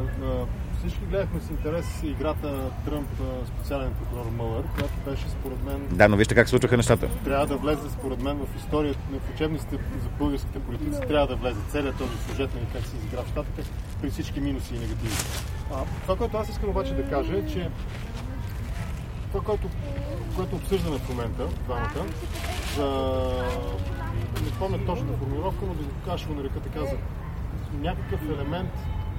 всички 0.82 1.04
гледахме 1.04 1.40
с 1.40 1.50
интерес 1.50 2.02
играта 2.02 2.70
Тръмп 2.84 3.08
специален 3.46 3.92
прокурор 3.94 4.30
Мълър, 4.30 4.64
която 4.74 4.94
беше 5.10 5.28
според 5.28 5.64
мен 5.64 5.88
Да, 5.90 6.08
но 6.08 6.16
вижте 6.16 6.34
как 6.34 6.48
случваха 6.48 6.76
нещата. 6.76 7.08
трябва 7.24 7.46
да 7.46 7.56
влезе 7.56 7.90
според 7.90 8.22
мен 8.22 8.36
в 8.36 8.56
историята, 8.56 8.98
в 9.12 9.34
учебниците 9.34 9.76
за 9.76 10.08
българските 10.18 10.58
политици, 10.58 11.00
трябва 11.00 11.26
да 11.26 11.36
влезе 11.36 11.60
целият 11.68 11.96
този 11.96 12.16
сюжет 12.28 12.54
на 12.54 12.60
как 12.72 12.86
се 12.86 12.96
изигра 12.96 13.22
в 13.22 13.28
щатите 13.28 13.70
при 14.00 14.10
всички 14.10 14.40
минуси 14.40 14.74
и 14.74 14.78
негативи. 14.78 15.14
А, 15.72 15.84
това, 16.02 16.16
което 16.16 16.36
аз 16.36 16.48
искам 16.48 16.70
обаче 16.70 16.94
да 16.94 17.10
кажа 17.10 17.36
е, 17.36 17.46
че 17.46 17.70
това, 19.28 19.44
което, 19.44 19.68
което 20.36 20.56
обсъждаме 20.56 20.98
в 20.98 21.08
момента, 21.08 21.46
двамата, 21.64 22.06
за... 22.76 22.86
не 24.44 24.50
помня 24.58 24.78
точната 24.86 25.18
формулировка, 25.18 25.64
но 25.66 25.74
да 25.74 25.82
го 25.82 25.90
кажа, 26.06 26.26
нарека 26.30 26.60
така 26.60 26.80
за 26.80 26.96
някакъв 27.80 28.20
елемент, 28.22 28.70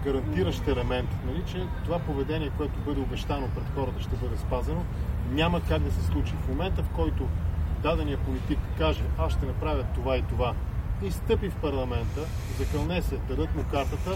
гарантиращ 0.04 0.68
елемент, 0.68 1.10
нали, 1.26 1.44
че 1.52 1.68
това 1.86 2.00
поведение, 2.00 2.52
което 2.58 2.80
бъде 2.80 3.02
обещано 3.02 3.48
пред 3.56 3.64
хората, 3.76 4.02
ще 4.02 4.16
бъде 4.16 4.38
спазено, 4.38 4.82
няма 5.32 5.62
как 5.62 5.82
да 5.82 5.92
се 5.92 6.04
случи. 6.06 6.34
В 6.46 6.48
момента, 6.48 6.84
в 6.84 6.90
който 6.90 7.28
дадения 7.84 8.18
политик 8.18 8.60
каже, 8.78 9.04
аз 9.18 9.34
ще 9.34 9.46
направя 9.46 9.84
това 9.96 10.18
и 10.18 10.22
това, 10.22 10.54
изстъпи 11.04 11.50
в 11.50 11.56
парламента, 11.56 12.22
закълне 12.58 13.02
се, 13.02 13.18
дадат 13.18 13.56
му 13.56 13.64
картата, 13.72 14.12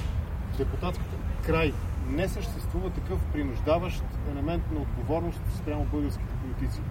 депутатската 0.58 1.16
край. 1.46 1.74
Не 2.10 2.28
съществува 2.30 2.90
такъв 2.90 3.20
принуждаващ 3.34 4.04
елемент 4.32 4.64
на 4.72 4.80
отговорност 4.80 5.42
спрямо 5.58 5.86
българските 5.86 6.34
политици. 6.34 6.82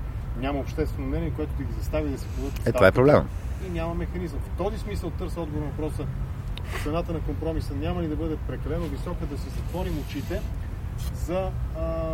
Няма 0.41 0.59
обществено 0.59 1.09
мнение, 1.09 1.31
което 1.37 1.57
да 1.59 1.65
ги 1.65 1.73
застави 1.73 2.11
да 2.11 2.19
се 2.19 2.27
подадат 2.27 2.67
Е, 2.67 2.73
това 2.73 2.87
е 2.87 2.93
проблема. 2.93 3.25
и 3.67 3.71
няма 3.71 3.95
механизъм. 3.95 4.41
В 4.41 4.59
този 4.59 4.79
смисъл 4.79 5.11
търся 5.11 5.41
отговор 5.41 5.65
на 5.65 5.71
въпроса 5.71 6.07
цената 6.83 7.13
на 7.13 7.21
компромиса 7.21 7.75
няма 7.75 8.03
ли 8.03 8.09
да 8.09 8.17
бъде 8.17 8.37
прекалено 8.37 8.87
висока, 8.87 9.27
да 9.27 9.39
си 9.39 9.49
затворим 9.49 9.99
очите 9.99 10.41
за 11.15 11.51
а, 11.79 12.05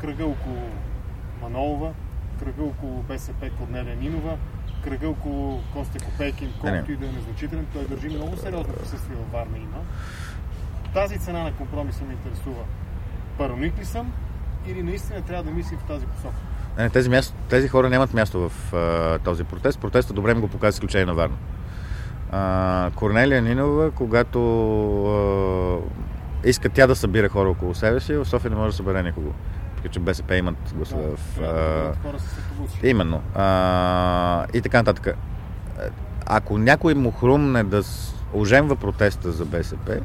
кръга 0.00 0.24
около 0.26 0.68
Манолова, 1.42 1.92
кръга 2.38 2.62
около 2.62 3.02
БСП 3.02 3.50
Корнелия 3.58 3.96
Нинова, 3.96 4.36
кръга 4.84 5.08
около 5.08 5.60
Костя 5.72 6.04
Копейкин, 6.04 6.52
колкото 6.60 6.92
и 6.92 6.96
да 6.96 7.06
е 7.06 7.12
незначителен, 7.12 7.66
той 7.72 7.84
държи 7.84 8.08
много 8.08 8.36
сериозно 8.36 8.74
присъствие 8.74 9.16
във 9.16 9.32
Варна 9.32 9.58
има. 9.58 9.78
Тази 10.94 11.18
цена 11.18 11.42
на 11.42 11.52
компромиса 11.52 12.04
ме 12.04 12.12
интересува. 12.12 12.64
Параноик 13.38 13.78
ли 13.78 13.84
съм 13.84 14.12
или 14.66 14.82
наистина 14.82 15.22
трябва 15.22 15.44
да 15.44 15.50
мислим 15.50 15.78
в 15.78 15.84
тази 15.84 16.06
посока? 16.06 16.36
Не, 16.78 16.90
тези, 16.90 17.08
място, 17.08 17.34
тези 17.48 17.68
хора 17.68 17.90
нямат 17.90 18.14
място 18.14 18.48
в 18.48 18.74
а, 18.74 19.18
този 19.18 19.44
протест. 19.44 19.80
Протестът 19.80 20.16
добре 20.16 20.34
ми 20.34 20.40
го 20.40 20.48
показва 20.48 20.68
изключение 20.68 21.06
на 21.06 21.14
Варна. 21.14 21.36
А, 22.32 22.90
Корнелия 22.94 23.42
Нинова, 23.42 23.90
когато 23.90 24.40
а, 26.44 26.48
иска 26.48 26.68
тя 26.68 26.86
да 26.86 26.96
събира 26.96 27.28
хора 27.28 27.48
около 27.48 27.74
себе 27.74 28.00
си, 28.00 28.14
в 28.14 28.24
София 28.24 28.50
не 28.50 28.56
може 28.56 28.70
да 28.70 28.76
събере 28.76 29.02
никого. 29.02 29.32
Така 29.76 29.88
че 29.88 30.00
БСП 30.00 30.36
имат 30.36 30.56
гласове 30.74 31.02
Да, 31.02 31.16
в... 31.16 31.40
А. 31.40 31.92
Именно. 32.82 33.22
А, 33.34 34.46
и 34.54 34.60
така 34.60 34.78
нататък. 34.78 35.16
Ако 36.26 36.58
някой 36.58 36.94
му 36.94 37.10
хрумне 37.10 37.64
да 37.64 37.82
оженва 38.32 38.76
протеста 38.76 39.32
за 39.32 39.44
БСП, 39.44 39.98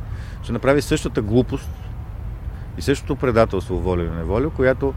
ще 0.44 0.54
направи 0.54 0.82
същата 0.82 1.22
глупост 1.22 1.70
и 2.78 2.82
същото 2.82 3.16
предателство, 3.16 3.80
воля 3.80 4.02
или 4.02 4.12
неволя, 4.12 4.50
която, 4.50 4.94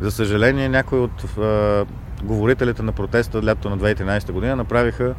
за 0.00 0.10
съжаление, 0.10 0.68
някои 0.68 0.98
от 0.98 1.38
а, 1.38 1.84
говорителите 2.22 2.82
на 2.82 2.92
протеста 2.92 3.42
лято 3.42 3.70
на 3.70 3.78
2013 3.78 4.32
година 4.32 4.56
направиха 4.56 5.14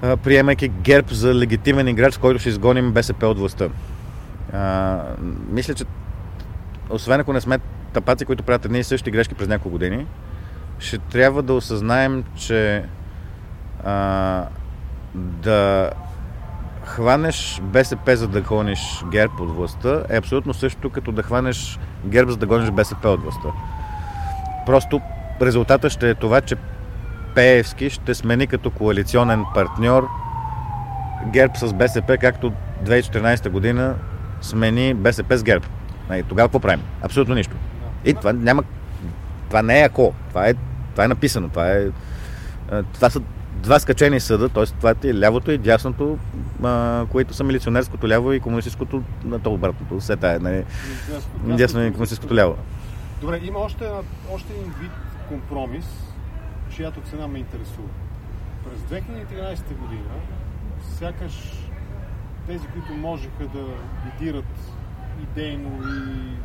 приемайки 0.00 0.68
ГЕРБ 0.68 1.14
за 1.14 1.34
легитимен 1.34 1.88
играч, 1.88 2.14
с 2.14 2.18
който 2.18 2.38
ще 2.38 2.48
изгоним 2.48 2.92
БСП 2.92 3.26
от 3.26 3.38
властта. 3.38 3.68
А, 4.52 5.00
мисля, 5.50 5.74
че 5.74 5.84
освен 6.90 7.20
ако 7.20 7.32
не 7.32 7.40
сме 7.40 7.58
тапаци, 7.92 8.24
които 8.24 8.42
правят 8.42 8.64
едни 8.64 8.78
и 8.78 8.84
същи 8.84 9.10
грешки 9.10 9.34
през 9.34 9.48
няколко 9.48 9.70
години, 9.70 10.06
ще 10.78 10.98
трябва 10.98 11.42
да 11.42 11.52
осъзнаем, 11.52 12.24
че 12.36 12.84
а, 13.84 14.44
да 15.14 15.90
хванеш 16.84 17.60
БСП 17.62 18.16
за 18.16 18.28
да 18.28 18.40
гониш 18.40 19.04
ГЕРБ 19.10 19.32
от 19.40 19.56
властта 19.56 20.02
е 20.08 20.16
абсолютно 20.16 20.54
същото 20.54 20.90
като 20.90 21.12
да 21.12 21.22
хванеш 21.22 21.78
ГЕРБ 22.06 22.30
за 22.30 22.36
да 22.36 22.46
гониш 22.46 22.70
БСП 22.70 23.08
от 23.08 23.22
властта. 23.22 23.48
Просто 24.66 25.00
резултата 25.42 25.90
ще 25.90 26.10
е 26.10 26.14
това, 26.14 26.40
че 26.40 26.56
Пеевски 27.34 27.90
ще 27.90 28.14
смени 28.14 28.46
като 28.46 28.70
коалиционен 28.70 29.44
партньор 29.54 30.08
ГЕРБ 31.26 31.54
с 31.58 31.72
БСП, 31.72 32.18
както 32.18 32.52
2014 32.84 33.48
година 33.48 33.94
смени 34.40 34.94
БСП 34.94 35.38
с 35.38 35.42
ГЕРБ. 35.42 35.66
Нали, 36.08 36.22
Тогава 36.22 36.48
какво 36.48 36.60
правим? 36.60 36.84
Абсолютно 37.02 37.34
нищо. 37.34 37.56
И 38.04 38.14
това 38.14 38.32
няма. 38.32 38.62
Това 39.48 39.62
не 39.62 39.80
е 39.80 39.84
ако. 39.84 40.14
Това 40.28 40.48
е, 40.48 40.54
това 40.92 41.04
е 41.04 41.08
написано. 41.08 41.48
Това, 41.48 41.70
е, 41.70 41.86
това 42.92 43.10
са 43.10 43.20
два 43.54 43.78
скачени 43.78 44.20
съда, 44.20 44.48
т.е. 44.48 44.66
това 44.66 44.94
е 45.04 45.14
лявото 45.14 45.50
и 45.50 45.58
дясното, 45.58 46.18
а, 46.64 47.04
които 47.10 47.34
са 47.34 47.44
милиционерското 47.44 48.08
ляво 48.08 48.32
и 48.32 48.40
комунистическото, 48.40 49.02
на 49.24 49.38
то 49.38 49.52
обратното. 49.52 50.00
Все 50.00 50.16
тая, 50.16 50.40
нали, 50.40 50.64
дясно 51.44 51.84
и 51.84 51.90
комунистическото 51.92 52.34
ляво. 52.34 52.56
Добре, 53.20 53.40
има 53.44 53.58
още, 53.58 53.84
още 54.32 54.52
един 54.52 54.72
вид 54.80 54.90
компромис, 55.28 55.84
чиято 56.74 57.00
цена 57.00 57.26
ме 57.28 57.38
интересува. 57.38 57.88
През 58.64 59.02
2013 59.02 59.76
година, 59.76 60.10
сякаш 60.80 61.52
тези, 62.46 62.66
които 62.68 62.92
можеха 62.92 63.48
да 63.48 63.66
лидират 64.06 64.72
идейно 65.22 65.82
и 65.88 66.36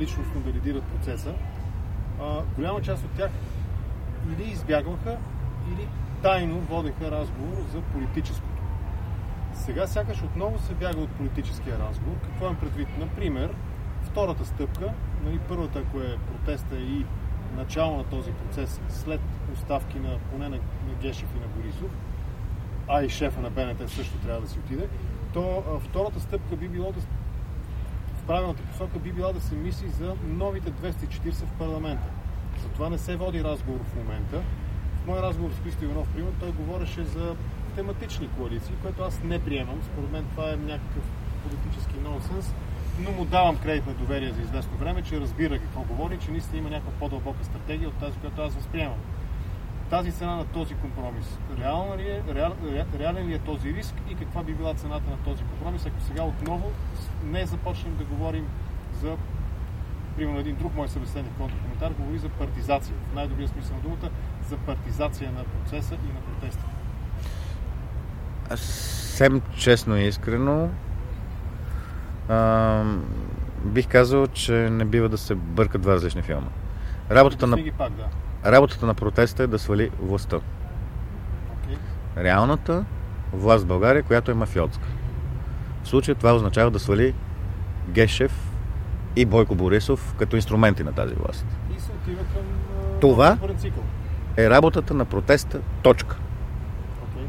личностно 0.00 0.40
да 0.40 0.50
лидират 0.50 0.84
процеса, 0.84 1.34
голяма 2.56 2.82
част 2.82 3.04
от 3.04 3.10
тях 3.10 3.30
или 4.32 4.50
избягваха, 4.50 5.18
или 5.72 5.88
тайно 6.22 6.60
водеха 6.60 7.10
разговор 7.10 7.56
за 7.72 7.80
политическото. 7.80 8.62
Сега 9.54 9.86
сякаш 9.86 10.22
отново 10.22 10.58
се 10.58 10.74
бяга 10.74 11.00
от 11.00 11.10
политическия 11.10 11.78
разговор. 11.78 12.16
Какво 12.22 12.44
имам 12.44 12.56
предвид? 12.56 12.88
Например, 12.98 13.54
втората 14.02 14.44
стъпка, 14.44 14.92
нали, 15.24 15.38
първата, 15.48 15.78
ако 15.78 16.00
е 16.00 16.16
протеста 16.16 16.76
и 16.76 17.06
начало 17.56 17.96
на 17.96 18.04
този 18.04 18.32
процес 18.32 18.80
след 18.88 19.20
оставки 19.54 19.98
на 19.98 20.18
поне 20.18 20.48
на, 20.48 20.56
на 20.56 20.94
Гешев 21.02 21.28
и 21.36 21.40
на 21.40 21.46
Борисов, 21.46 21.90
а 22.88 23.02
и 23.02 23.08
шефа 23.08 23.40
на 23.40 23.50
БНТ 23.50 23.90
също 23.90 24.18
трябва 24.18 24.40
да 24.40 24.48
си 24.48 24.58
отиде, 24.58 24.88
то 25.32 25.62
а, 25.74 25.78
втората 25.78 26.20
стъпка 26.20 26.56
би 26.56 26.68
било 26.68 26.92
да 26.92 27.00
в 28.20 28.22
правилната 28.26 28.62
посока 28.62 28.98
би 28.98 29.12
била 29.12 29.32
да 29.32 29.40
се 29.40 29.54
мисли 29.54 29.88
за 29.88 30.14
новите 30.26 30.72
240 30.72 31.32
в 31.32 31.52
парламента. 31.58 32.08
За 32.62 32.68
това 32.68 32.88
не 32.88 32.98
се 32.98 33.16
води 33.16 33.44
разговор 33.44 33.80
в 33.84 33.96
момента. 33.96 34.42
В 35.02 35.06
мой 35.06 35.18
разговор 35.18 35.50
с 35.50 35.62
Христо 35.64 35.84
Иванов, 35.84 36.08
примерно, 36.08 36.36
той 36.40 36.52
говореше 36.52 37.04
за 37.04 37.36
тематични 37.74 38.28
коалиции, 38.28 38.74
което 38.82 39.02
аз 39.02 39.20
не 39.24 39.38
приемам. 39.38 39.80
Според 39.82 40.12
мен 40.12 40.24
това 40.30 40.52
е 40.52 40.56
някакъв 40.56 41.04
политически 41.42 41.94
нонсенс, 42.04 42.54
но 43.04 43.10
му 43.12 43.24
давам 43.24 43.56
кредит 43.56 43.86
на 43.86 43.92
доверие 43.92 44.32
за 44.32 44.42
известно 44.42 44.76
време, 44.76 45.02
че 45.02 45.20
разбира 45.20 45.58
какво 45.58 45.80
говори, 45.80 46.18
че 46.18 46.30
наистина 46.30 46.58
има 46.58 46.70
някаква 46.70 46.92
по-дълбока 46.98 47.44
стратегия 47.44 47.88
от 47.88 47.94
тази, 47.94 48.18
която 48.18 48.42
аз 48.42 48.54
възприемам. 48.54 48.98
Тази 49.90 50.12
цена 50.12 50.36
на 50.36 50.44
този 50.44 50.74
компромис, 50.74 51.38
реална 51.60 51.96
ли 51.96 52.10
е, 52.10 52.22
реал, 52.34 52.52
ре- 52.64 52.98
реален 52.98 53.28
ли 53.28 53.34
е 53.34 53.38
този 53.38 53.74
риск 53.74 53.94
и 54.10 54.14
каква 54.14 54.42
би 54.42 54.52
била 54.54 54.74
цената 54.74 55.10
на 55.10 55.16
този 55.16 55.44
компромис, 55.44 55.86
ако 55.86 56.00
сега 56.00 56.22
отново 56.22 56.70
не 57.24 57.46
започнем 57.46 57.96
да 57.96 58.04
говорим 58.04 58.46
за 59.02 59.16
примерно 60.16 60.38
един 60.38 60.56
друг 60.56 60.74
мой 60.74 60.88
събеседник 60.88 61.32
в 61.32 61.38
контркоментар 61.38 61.92
говори 61.92 62.18
за 62.18 62.28
партизация, 62.28 62.94
в 63.12 63.14
най-добрия 63.14 63.48
смисъл 63.48 63.76
на 63.76 63.82
думата, 63.82 64.10
за 64.48 64.56
партизация 64.56 65.32
на 65.32 65.44
процеса 65.44 65.94
и 65.94 66.12
на 66.12 66.20
протеста. 66.20 66.64
Аз 68.50 68.60
Съвсем 69.20 69.40
честно 69.56 69.96
и 69.96 70.04
искрено 70.04 70.68
а, 72.30 72.82
бих 73.64 73.88
казал, 73.88 74.26
че 74.26 74.52
не 74.52 74.84
бива 74.84 75.08
да 75.08 75.18
се 75.18 75.34
бъркат 75.34 75.82
два 75.82 75.92
различни 75.92 76.22
филма. 76.22 76.48
Работата 77.10 77.46
на, 77.46 77.56
Ги 77.56 77.70
пак, 77.70 77.92
да. 77.92 78.52
работата 78.52 78.86
на 78.86 78.94
протеста 78.94 79.42
е 79.42 79.46
да 79.46 79.58
свали 79.58 79.90
властта. 80.02 80.36
Okay. 80.36 81.76
Реалната 82.16 82.84
власт 83.32 83.64
в 83.64 83.68
България, 83.68 84.02
която 84.02 84.30
е 84.30 84.34
мафиотска. 84.34 84.84
В 85.82 85.88
случая 85.88 86.14
това 86.14 86.34
означава 86.34 86.70
да 86.70 86.78
свали 86.78 87.14
Гешев 87.88 88.50
и 89.16 89.24
Бойко 89.24 89.54
Борисов 89.54 90.14
като 90.18 90.36
инструменти 90.36 90.84
на 90.84 90.92
тази 90.92 91.14
власт. 91.14 91.46
И 91.76 91.80
се 91.80 91.90
отива 91.92 92.22
към 92.22 93.00
Това? 93.00 93.38
Е 94.36 94.50
работата 94.50 94.94
на 94.94 95.04
протеста. 95.04 95.60
Точка. 95.82 96.16
Okay. 96.16 97.26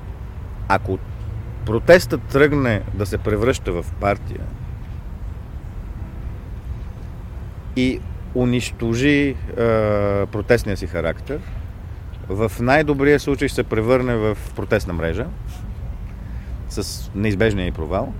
Ако 0.67 0.99
протестът 1.65 2.21
тръгне 2.21 2.81
да 2.93 3.05
се 3.05 3.17
превръща 3.17 3.71
в 3.71 3.85
партия 3.99 4.41
и 7.75 7.99
унищожи 8.35 9.29
е, 9.29 9.35
протестния 10.25 10.77
си 10.77 10.87
характер, 10.87 11.39
в 12.29 12.51
най-добрия 12.59 13.19
случай 13.19 13.49
се 13.49 13.63
превърне 13.63 14.15
в 14.15 14.37
протестна 14.55 14.93
мрежа 14.93 15.25
с 16.69 17.11
неизбежния 17.15 17.67
и 17.67 17.71
провал. 17.71 18.13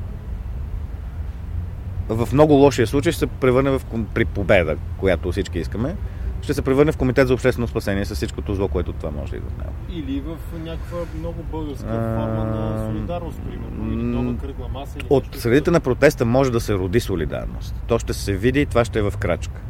В 2.10 2.30
много 2.34 2.54
лошия 2.54 2.88
случай 2.88 3.12
ще 3.12 3.20
се 3.20 3.28
превърне 3.28 3.70
в, 3.70 3.82
при 4.14 4.26
победа, 4.26 4.76
която 4.98 5.32
всички 5.32 5.60
искаме, 5.60 5.96
ще 6.42 6.54
се 6.54 6.62
превърне 6.62 6.92
в 6.92 6.98
комитет 6.98 7.28
за 7.28 7.34
обществено 7.34 7.68
спасение 7.68 8.06
с 8.06 8.16
всичкото 8.16 8.56
зло, 8.56 8.68
което 8.68 8.94
това 8.94 9.12
може 9.12 9.32
да 9.32 9.38
идва 9.38 9.50
него. 9.58 9.72
Или 9.92 10.20
в 10.20 10.38
някаква 10.60 10.98
много 11.18 11.44
българска 11.44 11.86
форма 11.88 12.46
на 12.46 12.88
солидарност, 12.88 13.40
примерно. 13.42 13.88
Или 13.88 14.04
м, 14.04 14.22
нова 14.22 14.38
кръгла 14.38 14.68
маса. 14.70 14.94
Или 14.98 15.08
От 15.10 15.36
средите 15.36 15.72
на 15.72 15.80
протеста 15.80 16.26
може 16.26 16.52
да 16.52 16.60
се 16.60 16.74
роди 16.74 17.00
солидарност. 17.00 17.76
То 17.88 18.00
ще 18.00 18.14
се 18.14 18.34
види 18.34 18.62
и 18.62 18.66
това 18.66 18.86
ще 18.86 19.00
е 19.00 19.04
в 19.04 19.14
крачка. 19.20 19.62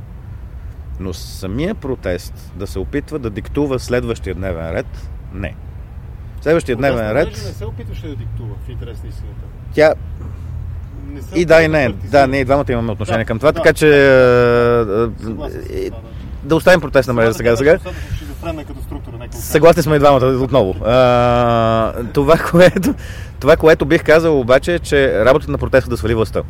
Но 1.00 1.14
самия 1.14 1.76
протест 1.76 2.52
да 2.56 2.68
се 2.68 2.80
опитва 2.80 3.20
да 3.20 3.30
диктува 3.30 3.80
следващия 3.80 4.36
дневен 4.36 4.72
ред, 4.72 5.10
не. 5.34 5.56
Следващия 6.42 6.78
Протестна 6.78 6.98
дневен 6.98 7.18
ред, 7.18 7.28
Не 7.28 7.36
се 7.36 7.66
опитваше 7.66 8.08
да 8.08 8.16
диктува 8.16 8.56
в 8.66 8.70
интерес 8.70 9.04
на 9.04 9.10
истината. 9.10 9.42
тя 9.74 9.94
и 11.36 11.46
да 11.46 11.62
и 11.62 11.68
не. 11.68 11.90
Да, 11.90 12.28
ние 12.28 12.46
двамата 12.46 12.66
имаме 12.70 12.92
отношение 12.92 13.24
Да, 13.24 13.28
към 13.28 13.40
това, 13.40 13.52
да. 13.52 13.62
така 13.62 13.74
че 13.74 13.86
това, 15.22 15.50
да. 15.50 15.92
Да 16.44 16.56
оставим 16.56 16.82
протестна 16.82 17.14
мрежа 17.14 17.34
сега. 17.34 17.58
сега. 17.58 17.78
Съгласни 19.32 19.84
сме 19.84 19.96
и 19.96 20.00
двамата 20.00 20.26
отново. 20.26 20.76
А, 20.86 21.94
това, 22.14 22.38
което, 22.52 22.94
това, 23.40 23.58
което 23.58 23.86
бих 23.86 24.04
казал 24.04 24.40
обаче 24.40 24.74
е, 24.74 24.80
че 24.80 25.26
работата 25.26 25.52
на 25.52 25.58
протеста 25.58 25.90
да 25.90 25.98
свали 25.98 26.14
властта. 26.14 26.42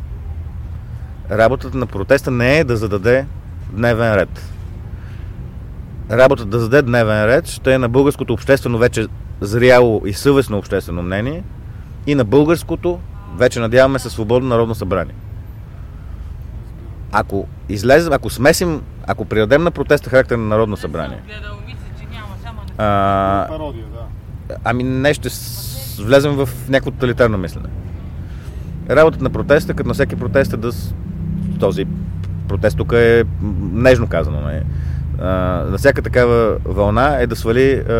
Работата 1.30 1.78
на 1.78 1.86
протеста 1.86 2.30
не 2.30 2.58
е 2.58 2.64
да 2.64 2.76
зададе 2.76 3.26
дневен 3.72 4.14
ред. 4.14 4.52
Работата 6.10 6.48
да 6.48 6.58
зададе 6.58 6.82
дневен 6.82 7.24
ред 7.24 7.46
ще 7.46 7.74
е 7.74 7.78
на 7.78 7.88
българското 7.88 8.32
обществено 8.32 8.78
вече 8.78 9.06
зряло 9.40 10.02
и 10.06 10.12
съвестно 10.12 10.58
обществено 10.58 11.02
мнение 11.02 11.42
и 12.06 12.14
на 12.14 12.24
българското, 12.24 12.98
вече 13.36 13.60
надяваме 13.60 13.98
се, 13.98 14.10
свободно 14.10 14.48
народно 14.48 14.74
събрание. 14.74 15.14
Ако 17.12 17.46
излезем, 17.68 18.12
ако 18.12 18.30
смесим, 18.30 18.82
ако 19.06 19.24
придадем 19.24 19.62
на 19.62 19.70
протеста 19.70 20.10
характер 20.10 20.36
на 20.36 20.44
народно 20.44 20.76
събрание, 20.76 21.18
Гледал, 21.26 21.56
мисля, 21.66 21.78
че 22.00 22.06
няма, 22.12 22.34
само 22.42 22.60
не 22.62 22.72
а, 22.78 23.48
ами 24.64 24.82
не 24.82 25.14
ще 25.14 25.28
влезем 26.02 26.32
в 26.32 26.48
някакво 26.68 26.90
тоталитарно 26.90 27.38
мислене. 27.38 27.68
Работата 28.90 29.24
на 29.24 29.30
протеста, 29.30 29.74
като 29.74 29.88
на 29.88 29.94
всеки 29.94 30.16
протест 30.16 30.52
е 30.52 30.56
да... 30.56 30.70
Този 31.60 31.86
протест 32.48 32.76
тук 32.76 32.92
е 32.92 33.24
нежно 33.72 34.06
казано. 34.06 34.40
Не? 34.40 34.62
А, 35.20 35.28
на 35.70 35.78
всяка 35.78 36.02
такава 36.02 36.56
вълна 36.64 37.16
е 37.16 37.26
да 37.26 37.36
свали 37.36 37.72
а, 37.72 37.92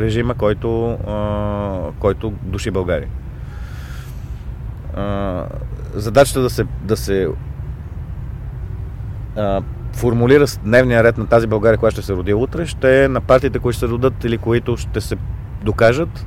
режима, 0.00 0.34
който, 0.34 0.90
а, 0.90 1.92
който 1.98 2.32
души 2.42 2.70
България. 2.70 3.08
А, 4.96 5.44
задачата 5.94 6.40
да 6.40 6.50
се, 6.50 6.66
да 6.82 6.96
се 6.96 7.28
а, 9.36 9.62
формулира 9.94 10.44
дневния 10.64 11.04
ред 11.04 11.18
на 11.18 11.26
тази 11.26 11.46
България, 11.46 11.78
която 11.78 11.96
ще 11.96 12.06
се 12.06 12.12
роди 12.12 12.34
утре, 12.34 12.66
ще 12.66 13.04
е 13.04 13.08
на 13.08 13.20
партиите, 13.20 13.58
които 13.58 13.76
ще 13.76 13.86
се 13.86 13.92
родят 13.92 14.24
или 14.24 14.38
които 14.38 14.76
ще 14.76 15.00
се 15.00 15.16
докажат 15.62 16.26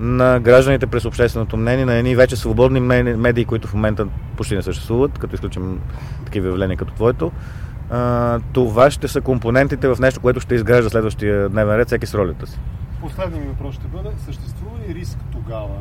на 0.00 0.40
гражданите 0.40 0.86
през 0.86 1.04
общественото 1.04 1.56
мнение, 1.56 1.84
на 1.84 1.94
едни 1.94 2.16
вече 2.16 2.36
свободни 2.36 2.80
ме- 2.80 3.02
медии, 3.02 3.44
които 3.44 3.68
в 3.68 3.74
момента 3.74 4.06
почти 4.36 4.54
не 4.54 4.62
съществуват, 4.62 5.18
като 5.18 5.34
изключим 5.34 5.80
такива 6.24 6.48
явления 6.48 6.76
като 6.76 6.94
твоето. 6.94 7.32
Това 8.52 8.90
ще 8.90 9.08
са 9.08 9.20
компонентите 9.20 9.88
в 9.88 9.96
нещо, 10.00 10.20
което 10.20 10.40
ще 10.40 10.54
изгражда 10.54 10.90
следващия 10.90 11.48
дневен 11.48 11.76
ред, 11.76 11.86
всеки 11.86 12.06
с 12.06 12.14
ролята 12.14 12.46
си. 12.46 12.58
Последният 13.00 13.44
ми 13.44 13.50
въпрос 13.50 13.74
ще 13.74 13.88
бъде, 13.88 14.08
съществува 14.24 14.78
ли 14.88 14.94
риск 14.94 15.18
тогава 15.32 15.78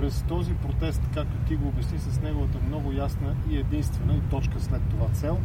през 0.00 0.22
този 0.28 0.52
протест, 0.54 1.02
както 1.14 1.36
ти 1.48 1.56
го 1.56 1.68
обясни 1.68 1.98
с 1.98 2.20
неговата 2.20 2.58
много 2.68 2.92
ясна 2.92 3.34
и 3.50 3.58
единствена 3.58 4.14
и 4.14 4.30
точка 4.30 4.60
след 4.60 4.80
това 4.90 5.06
цел, 5.12 5.38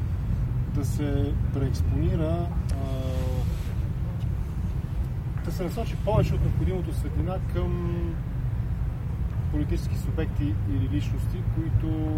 да 0.78 0.86
се 0.86 1.34
преекспонира, 1.54 2.48
да 5.46 5.52
се 5.52 5.64
насочи 5.64 5.96
повече 6.06 6.34
от 6.34 6.42
необходимото 6.42 6.94
светлина 6.94 7.38
към 7.54 7.92
политически 9.52 9.98
субекти 9.98 10.56
или 10.70 10.90
личности, 10.90 11.38
които 11.56 12.10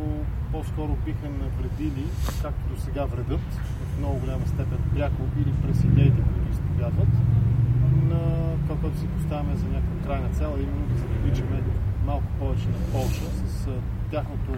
по-скоро 0.52 0.98
биха 1.06 1.30
навредили, 1.30 2.06
както 2.41 2.74
до 2.74 2.82
сега 2.82 3.06
вредят, 3.06 3.48
в 3.95 4.00
много 4.00 4.19
голяма 4.19 4.48
степен 4.48 4.80
пряко 4.95 5.22
или 5.38 5.54
през 5.54 5.84
идеите, 5.84 6.22
които 6.22 6.52
изповядват, 6.52 7.13
на 8.10 8.19
това, 8.63 8.82
което 8.82 9.00
си 9.00 9.08
поставяме 9.08 9.56
за 9.56 9.65
някаква 9.65 10.08
крайна 10.08 10.30
цел, 10.30 10.56
именно 10.56 10.88
да 10.93 11.00
се 11.00 11.08
привличаме 11.08 11.62
малко 12.06 12.28
повече 12.39 12.67
на 12.67 12.91
Полша 12.91 13.30
с 13.48 13.67
тяхното 14.12 14.52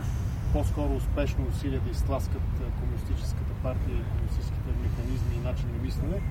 по-скоро 0.53 0.95
успешно 0.95 1.45
усилие 1.51 1.79
да 1.79 1.91
изтласкат 1.91 2.41
комунистическата 2.79 3.53
партия 3.63 3.95
и 3.95 4.03
комунистическите 4.11 4.69
механизми 4.83 5.35
и 5.35 5.45
начин 5.47 5.65
на 5.77 5.85
мислене 5.85 6.21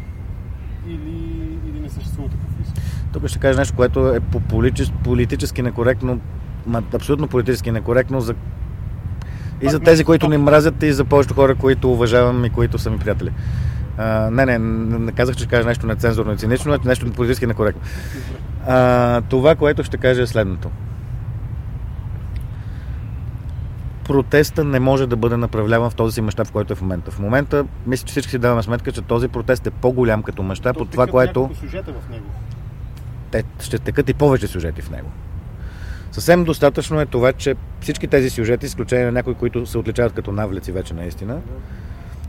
или, 0.86 1.58
или 1.68 1.80
не 1.80 1.88
съществува 1.88 2.28
такъв 2.28 2.60
риск. 2.60 2.76
Тук 3.12 3.26
ще 3.26 3.38
кажа 3.38 3.58
нещо, 3.58 3.76
което 3.76 4.08
е 4.08 4.20
по 4.20 4.40
политически, 5.04 5.62
некоректно, 5.62 6.20
абсолютно 6.94 7.28
политически 7.28 7.70
некоректно 7.70 8.20
за 8.20 8.34
и 9.62 9.68
за 9.68 9.80
тези, 9.80 10.04
които 10.04 10.28
ни 10.28 10.36
мразят, 10.36 10.82
и 10.82 10.92
за 10.92 11.04
повечето 11.04 11.34
хора, 11.34 11.54
които 11.54 11.92
уважавам 11.92 12.44
и 12.44 12.50
които 12.50 12.78
са 12.78 12.90
ми 12.90 12.98
приятели. 12.98 13.32
А, 13.98 14.30
не, 14.30 14.46
не, 14.46 14.58
не, 14.58 15.12
казах, 15.12 15.36
че 15.36 15.44
ще 15.44 15.50
кажа 15.50 15.68
нещо 15.68 15.86
нецензурно 15.86 16.32
и 16.32 16.36
цинично, 16.36 16.72
а 16.72 16.78
нещо 16.84 17.12
политически 17.12 17.46
некоректно. 17.46 17.82
А, 18.66 19.20
това, 19.20 19.54
което 19.54 19.84
ще 19.84 19.96
кажа 19.96 20.22
е 20.22 20.26
следното. 20.26 20.70
Протеста 24.10 24.64
не 24.64 24.80
може 24.80 25.06
да 25.06 25.16
бъде 25.16 25.36
направляван 25.36 25.90
в 25.90 25.94
този 25.94 26.14
си 26.14 26.20
мащаб, 26.20 26.46
в 26.46 26.52
който 26.52 26.72
е 26.72 26.76
в 26.76 26.80
момента. 26.82 27.10
В 27.10 27.18
момента, 27.18 27.64
мисля, 27.86 28.06
че 28.06 28.10
всички 28.10 28.30
си 28.30 28.38
даваме 28.38 28.62
сметка, 28.62 28.92
че 28.92 29.02
този 29.02 29.28
протест 29.28 29.66
е 29.66 29.70
по-голям 29.70 30.22
като 30.22 30.42
мащаб 30.42 30.76
То 30.76 30.82
от 30.82 30.90
това, 30.90 31.06
което 31.06 31.50
сюжета 31.60 31.92
в 31.92 32.10
него. 32.10 32.24
те 33.30 33.44
ще 33.60 33.78
текат 33.78 34.08
и 34.08 34.14
повече 34.14 34.46
сюжети 34.46 34.82
в 34.82 34.90
него. 34.90 35.08
Съвсем 36.12 36.44
достатъчно 36.44 37.00
е 37.00 37.06
това, 37.06 37.32
че 37.32 37.54
всички 37.80 38.08
тези 38.08 38.30
сюжети, 38.30 38.66
изключение 38.66 39.04
на 39.04 39.12
някои, 39.12 39.34
които 39.34 39.66
се 39.66 39.78
отличават 39.78 40.12
като 40.12 40.32
навлеци 40.32 40.72
вече 40.72 40.94
наистина, 40.94 41.40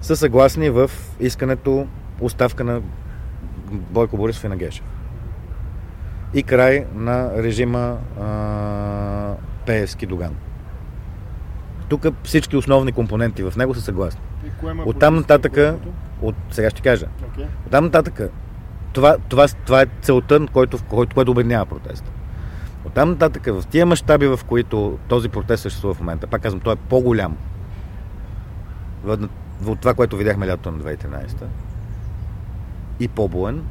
са 0.01 0.15
съгласни 0.15 0.69
в 0.69 0.91
искането 1.19 1.87
оставка 2.19 2.63
на 2.63 2.81
Бойко 3.71 4.17
Борисов 4.17 4.43
и 4.43 4.47
на 4.47 4.55
Гешев. 4.55 4.85
И 6.33 6.43
край 6.43 6.85
на 6.95 7.43
режима 7.43 7.97
а, 8.21 9.33
Пеевски 9.65 10.05
Доган. 10.05 10.35
Тук 11.91 12.07
всички 12.23 12.57
основни 12.57 12.91
компоненти 12.91 13.43
в 13.43 13.53
него 13.57 13.73
са 13.75 13.81
съгласни. 13.81 14.21
Оттам 14.85 15.15
протестира 15.15 15.15
нататъка, 15.15 15.77
от 16.21 16.35
сега 16.51 16.69
ще 16.69 16.81
кажа, 16.81 17.05
Окей. 17.27 17.45
Оттам 17.67 17.83
нататък, 17.83 18.31
това, 18.93 19.17
това, 19.29 19.47
това 19.65 19.81
е 19.81 19.85
целта, 20.01 20.45
който, 20.53 20.77
който, 20.89 21.15
което 21.15 21.31
обеднява 21.31 21.65
протеста. 21.65 22.11
Оттам 22.85 23.09
нататък, 23.09 23.45
в 23.45 23.63
тия 23.69 23.85
мащаби, 23.85 24.27
в 24.27 24.39
които 24.47 24.99
този 25.07 25.29
протест 25.29 25.63
съществува 25.63 25.93
в 25.93 25.99
момента, 25.99 26.27
пак 26.27 26.41
казвам, 26.41 26.61
той 26.61 26.73
е 26.73 26.77
по-голям 26.89 27.37
от 29.67 29.79
това, 29.79 29.93
което 29.93 30.17
видяхме 30.17 30.47
лятото 30.47 30.71
на 30.71 30.83
2013 30.83 31.43
и 32.99 33.07
по-боен, 33.07 33.63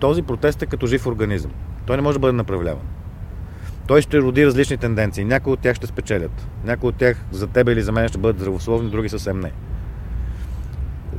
този 0.00 0.22
протест 0.22 0.62
е 0.62 0.66
като 0.66 0.86
жив 0.86 1.06
организъм. 1.06 1.50
Той 1.86 1.96
не 1.96 2.02
може 2.02 2.16
да 2.16 2.20
бъде 2.20 2.32
направляван. 2.32 2.82
Той 3.88 4.02
ще 4.02 4.20
роди 4.20 4.46
различни 4.46 4.76
тенденции. 4.76 5.24
Някои 5.24 5.52
от 5.52 5.60
тях 5.60 5.76
ще 5.76 5.86
спечелят. 5.86 6.48
Някои 6.64 6.88
от 6.88 6.96
тях 6.96 7.24
за 7.30 7.46
тебе 7.46 7.72
или 7.72 7.82
за 7.82 7.92
мен 7.92 8.08
ще 8.08 8.18
бъдат 8.18 8.38
здравословни, 8.38 8.90
други 8.90 9.08
съвсем 9.08 9.40
не. 9.40 9.52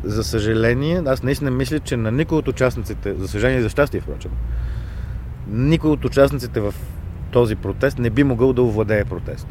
За 0.03 0.23
съжаление, 0.23 1.01
аз 1.05 1.23
наистина 1.23 1.51
мисля, 1.51 1.79
че 1.79 1.97
на 1.97 2.11
никой 2.11 2.37
от 2.37 2.47
участниците, 2.47 3.15
за 3.15 3.27
съжаление 3.27 3.59
и 3.59 3.63
за 3.63 3.69
щастие, 3.69 4.01
впрочем, 4.01 4.31
никой 5.47 5.91
от 5.91 6.05
участниците 6.05 6.59
в 6.59 6.73
този 7.31 7.55
протест 7.55 7.99
не 7.99 8.09
би 8.09 8.23
могъл 8.23 8.53
да 8.53 8.61
овладее 8.61 9.05
протест. 9.05 9.47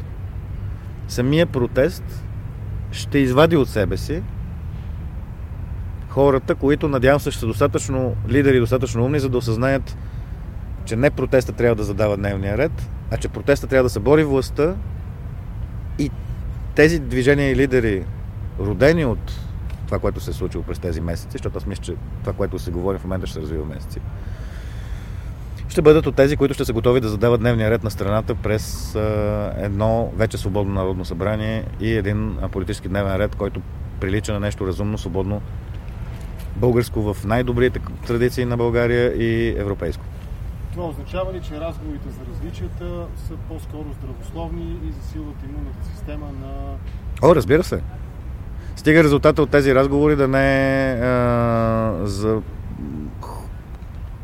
Самия 1.07 1.45
протест 1.45 2.23
ще 2.91 3.17
извади 3.17 3.57
от 3.57 3.69
себе 3.69 3.97
си 3.97 4.21
хората, 6.09 6.55
които 6.55 6.87
надявам 6.87 7.19
се 7.19 7.31
ще 7.31 7.39
са 7.39 7.47
достатъчно 7.47 8.15
лидери, 8.29 8.59
достатъчно 8.59 9.05
умни, 9.05 9.19
за 9.19 9.29
да 9.29 9.37
осъзнаят, 9.37 9.97
че 10.85 10.95
не 10.95 11.09
протеста 11.09 11.51
трябва 11.51 11.75
да 11.75 11.83
задава 11.83 12.17
дневния 12.17 12.57
ред, 12.57 12.89
а 13.11 13.17
че 13.17 13.29
протеста 13.29 13.67
трябва 13.67 13.83
да 13.83 13.89
събори 13.89 14.23
властта 14.23 14.75
и 15.99 16.11
тези 16.75 16.99
движения 16.99 17.51
и 17.51 17.55
лидери, 17.55 18.05
родени 18.59 19.05
от 19.05 19.39
това, 19.85 19.99
което 19.99 20.19
се 20.19 20.31
е 20.31 20.33
случило 20.33 20.63
през 20.63 20.79
тези 20.79 21.01
месеци, 21.01 21.31
защото 21.31 21.57
аз 21.57 21.65
мисля, 21.65 21.83
че 21.83 21.95
това, 22.21 22.33
което 22.33 22.59
се 22.59 22.71
говори 22.71 22.97
в 22.97 23.03
момента, 23.03 23.27
ще 23.27 23.33
се 23.33 23.41
развива 23.41 23.65
месеци. 23.65 23.99
Ще 25.69 25.81
бъдат 25.81 26.07
от 26.07 26.15
тези, 26.15 26.37
които 26.37 26.53
ще 26.53 26.65
са 26.65 26.73
готови 26.73 27.01
да 27.01 27.09
задават 27.09 27.39
дневния 27.39 27.71
ред 27.71 27.83
на 27.83 27.91
страната 27.91 28.35
през 28.35 28.95
едно 29.57 30.11
вече 30.15 30.37
свободно 30.37 30.73
народно 30.73 31.05
събрание 31.05 31.63
и 31.79 31.93
един 31.93 32.37
политически 32.51 32.89
дневен 32.89 33.15
ред, 33.15 33.35
който 33.35 33.61
прилича 33.99 34.33
на 34.33 34.39
нещо 34.39 34.67
разумно, 34.67 34.97
свободно, 34.97 35.41
българско 36.55 37.13
в 37.13 37.25
най-добрите 37.25 37.79
традиции 38.07 38.45
на 38.45 38.57
България 38.57 39.13
и 39.15 39.55
европейско. 39.57 40.03
Това 40.79 40.89
означава 40.89 41.33
ли, 41.33 41.41
че 41.41 41.59
разговорите 41.59 42.09
за 42.09 42.19
различията 42.31 43.05
са 43.27 43.33
по-скоро 43.47 43.85
здравословни 43.93 44.77
и 44.89 44.91
засилват 44.91 45.35
имунната 45.43 45.85
система 45.95 46.25
на... 46.25 46.75
О, 47.21 47.35
разбира 47.35 47.63
се. 47.63 47.81
Стига 48.75 49.03
резултата 49.03 49.41
от 49.41 49.49
тези 49.49 49.75
разговори 49.75 50.15
да 50.15 50.27
не 50.27 50.91
е 50.91 50.95
за 52.05 52.41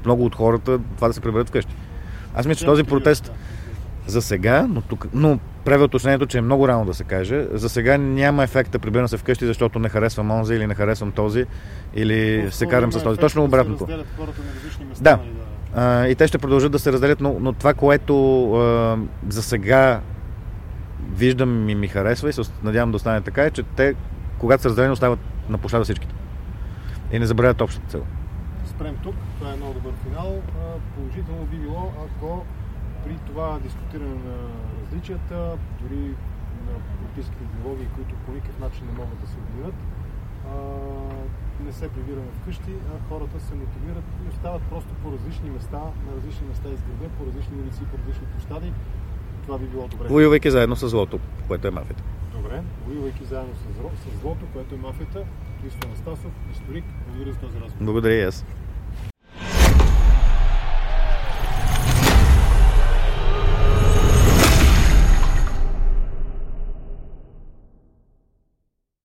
много 0.05 0.25
от 0.25 0.35
хората 0.35 0.79
това 0.95 1.07
да 1.07 1.13
се 1.13 1.21
приберат 1.21 1.49
вкъщи. 1.49 1.75
Аз 2.35 2.45
мисля, 2.45 2.59
че 2.59 2.65
този 2.65 2.83
протест 2.83 3.31
за 4.07 4.21
сега, 4.21 4.67
но, 4.69 4.81
тук, 4.81 5.07
но 5.13 5.39
правя 5.65 5.83
уточнението, 5.83 6.25
че 6.25 6.37
е 6.37 6.41
много 6.41 6.67
рано 6.67 6.85
да 6.85 6.93
се 6.93 7.03
каже, 7.03 7.47
за 7.51 7.69
сега 7.69 7.97
няма 7.97 8.43
ефект 8.43 8.71
да 8.71 8.79
прибирам 8.79 9.07
се 9.07 9.17
вкъщи, 9.17 9.45
защото 9.45 9.79
не 9.79 9.89
харесвам 9.89 10.31
онзи 10.31 10.53
или 10.55 10.67
не 10.67 10.75
харесвам 10.75 11.11
този 11.11 11.45
или 11.95 12.47
се 12.51 12.65
карам 12.65 12.91
с 12.91 13.03
този. 13.03 13.19
Точно 13.19 13.43
обратното. 13.43 13.85
Да. 13.85 14.03
Да. 15.01 15.19
И 15.84 16.15
те 16.17 16.28
ще 16.28 16.38
продължат 16.38 16.71
да 16.71 16.80
се 16.80 16.91
разделят, 16.91 17.21
но, 17.21 17.36
но 17.39 17.53
това, 17.53 17.73
което 17.73 18.53
а, 18.53 18.97
за 19.30 19.43
сега 19.43 20.01
виждам 21.11 21.69
и 21.69 21.76
ми 21.76 21.88
харесва 21.88 22.30
и 22.30 22.34
се 22.34 22.41
надявам 22.63 22.91
да 22.91 22.95
остане 22.95 23.21
така, 23.21 23.43
е, 23.43 23.51
че 23.51 23.63
те, 23.63 23.95
когато 24.39 24.63
са 24.63 24.69
разделени, 24.69 24.93
остават 24.93 25.19
на 25.49 25.57
площада 25.57 25.84
всичките. 25.84 26.15
И 27.11 27.19
не 27.19 27.26
забравят 27.26 27.61
общата 27.61 27.88
цел. 27.88 28.03
спрем 28.65 28.95
тук. 29.03 29.15
Това 29.39 29.53
е 29.53 29.55
много 29.55 29.73
добър 29.73 29.93
финал. 30.03 30.41
Положително 30.95 31.45
би 31.45 31.57
било, 31.57 31.91
ако 32.05 32.45
при 33.05 33.15
това 33.28 33.59
дискутиране 33.63 34.15
на 34.15 34.36
различията, 34.84 35.57
дори 35.82 36.01
на 36.67 36.73
политическите 36.97 37.43
идеологии, 37.43 37.88
които 37.95 38.15
по 38.26 38.32
никакъв 38.32 38.59
начин 38.59 38.86
не 38.86 38.97
могат 38.97 39.19
да 39.21 39.28
се 39.28 39.36
обединят, 39.38 39.76
не 41.63 41.73
се 41.73 41.89
прибираме 41.89 42.27
вкъщи, 42.41 42.71
а 42.91 43.09
хората 43.09 43.39
се 43.39 43.55
мотивират 43.55 44.03
и 44.25 44.29
остават 44.29 44.61
просто 44.61 44.89
по 45.03 45.11
различни 45.11 45.49
места, 45.49 45.77
на 45.77 46.11
различни 46.17 46.47
места 46.47 46.69
из 46.69 46.79
града, 46.81 47.13
по 47.17 47.25
различни 47.25 47.57
улици, 47.61 47.81
по 47.91 47.97
различни 47.97 48.25
площади. 48.27 48.73
Това 49.45 49.57
би 49.57 49.65
било 49.65 49.87
добре. 49.87 50.07
Воювайки 50.07 50.51
заедно 50.51 50.75
с 50.75 50.89
злото, 50.89 51.19
което 51.47 51.67
е 51.67 51.71
мафията. 51.71 52.03
Добре, 52.33 52.61
воювайки 52.87 53.23
заедно 53.25 53.53
с, 53.55 53.79
зло- 53.79 54.15
с 54.15 54.21
злото, 54.21 54.45
което 54.53 54.75
е 54.75 54.77
мафията. 54.77 55.23
Христо 55.61 55.87
Анастасов, 55.87 56.31
историк, 56.51 56.85
благодаря 57.07 57.33
за 57.33 57.39
този 57.39 57.59
разговор. 57.59 57.85
Благодаря 57.85 58.13
и 58.13 58.21
аз. 58.23 58.45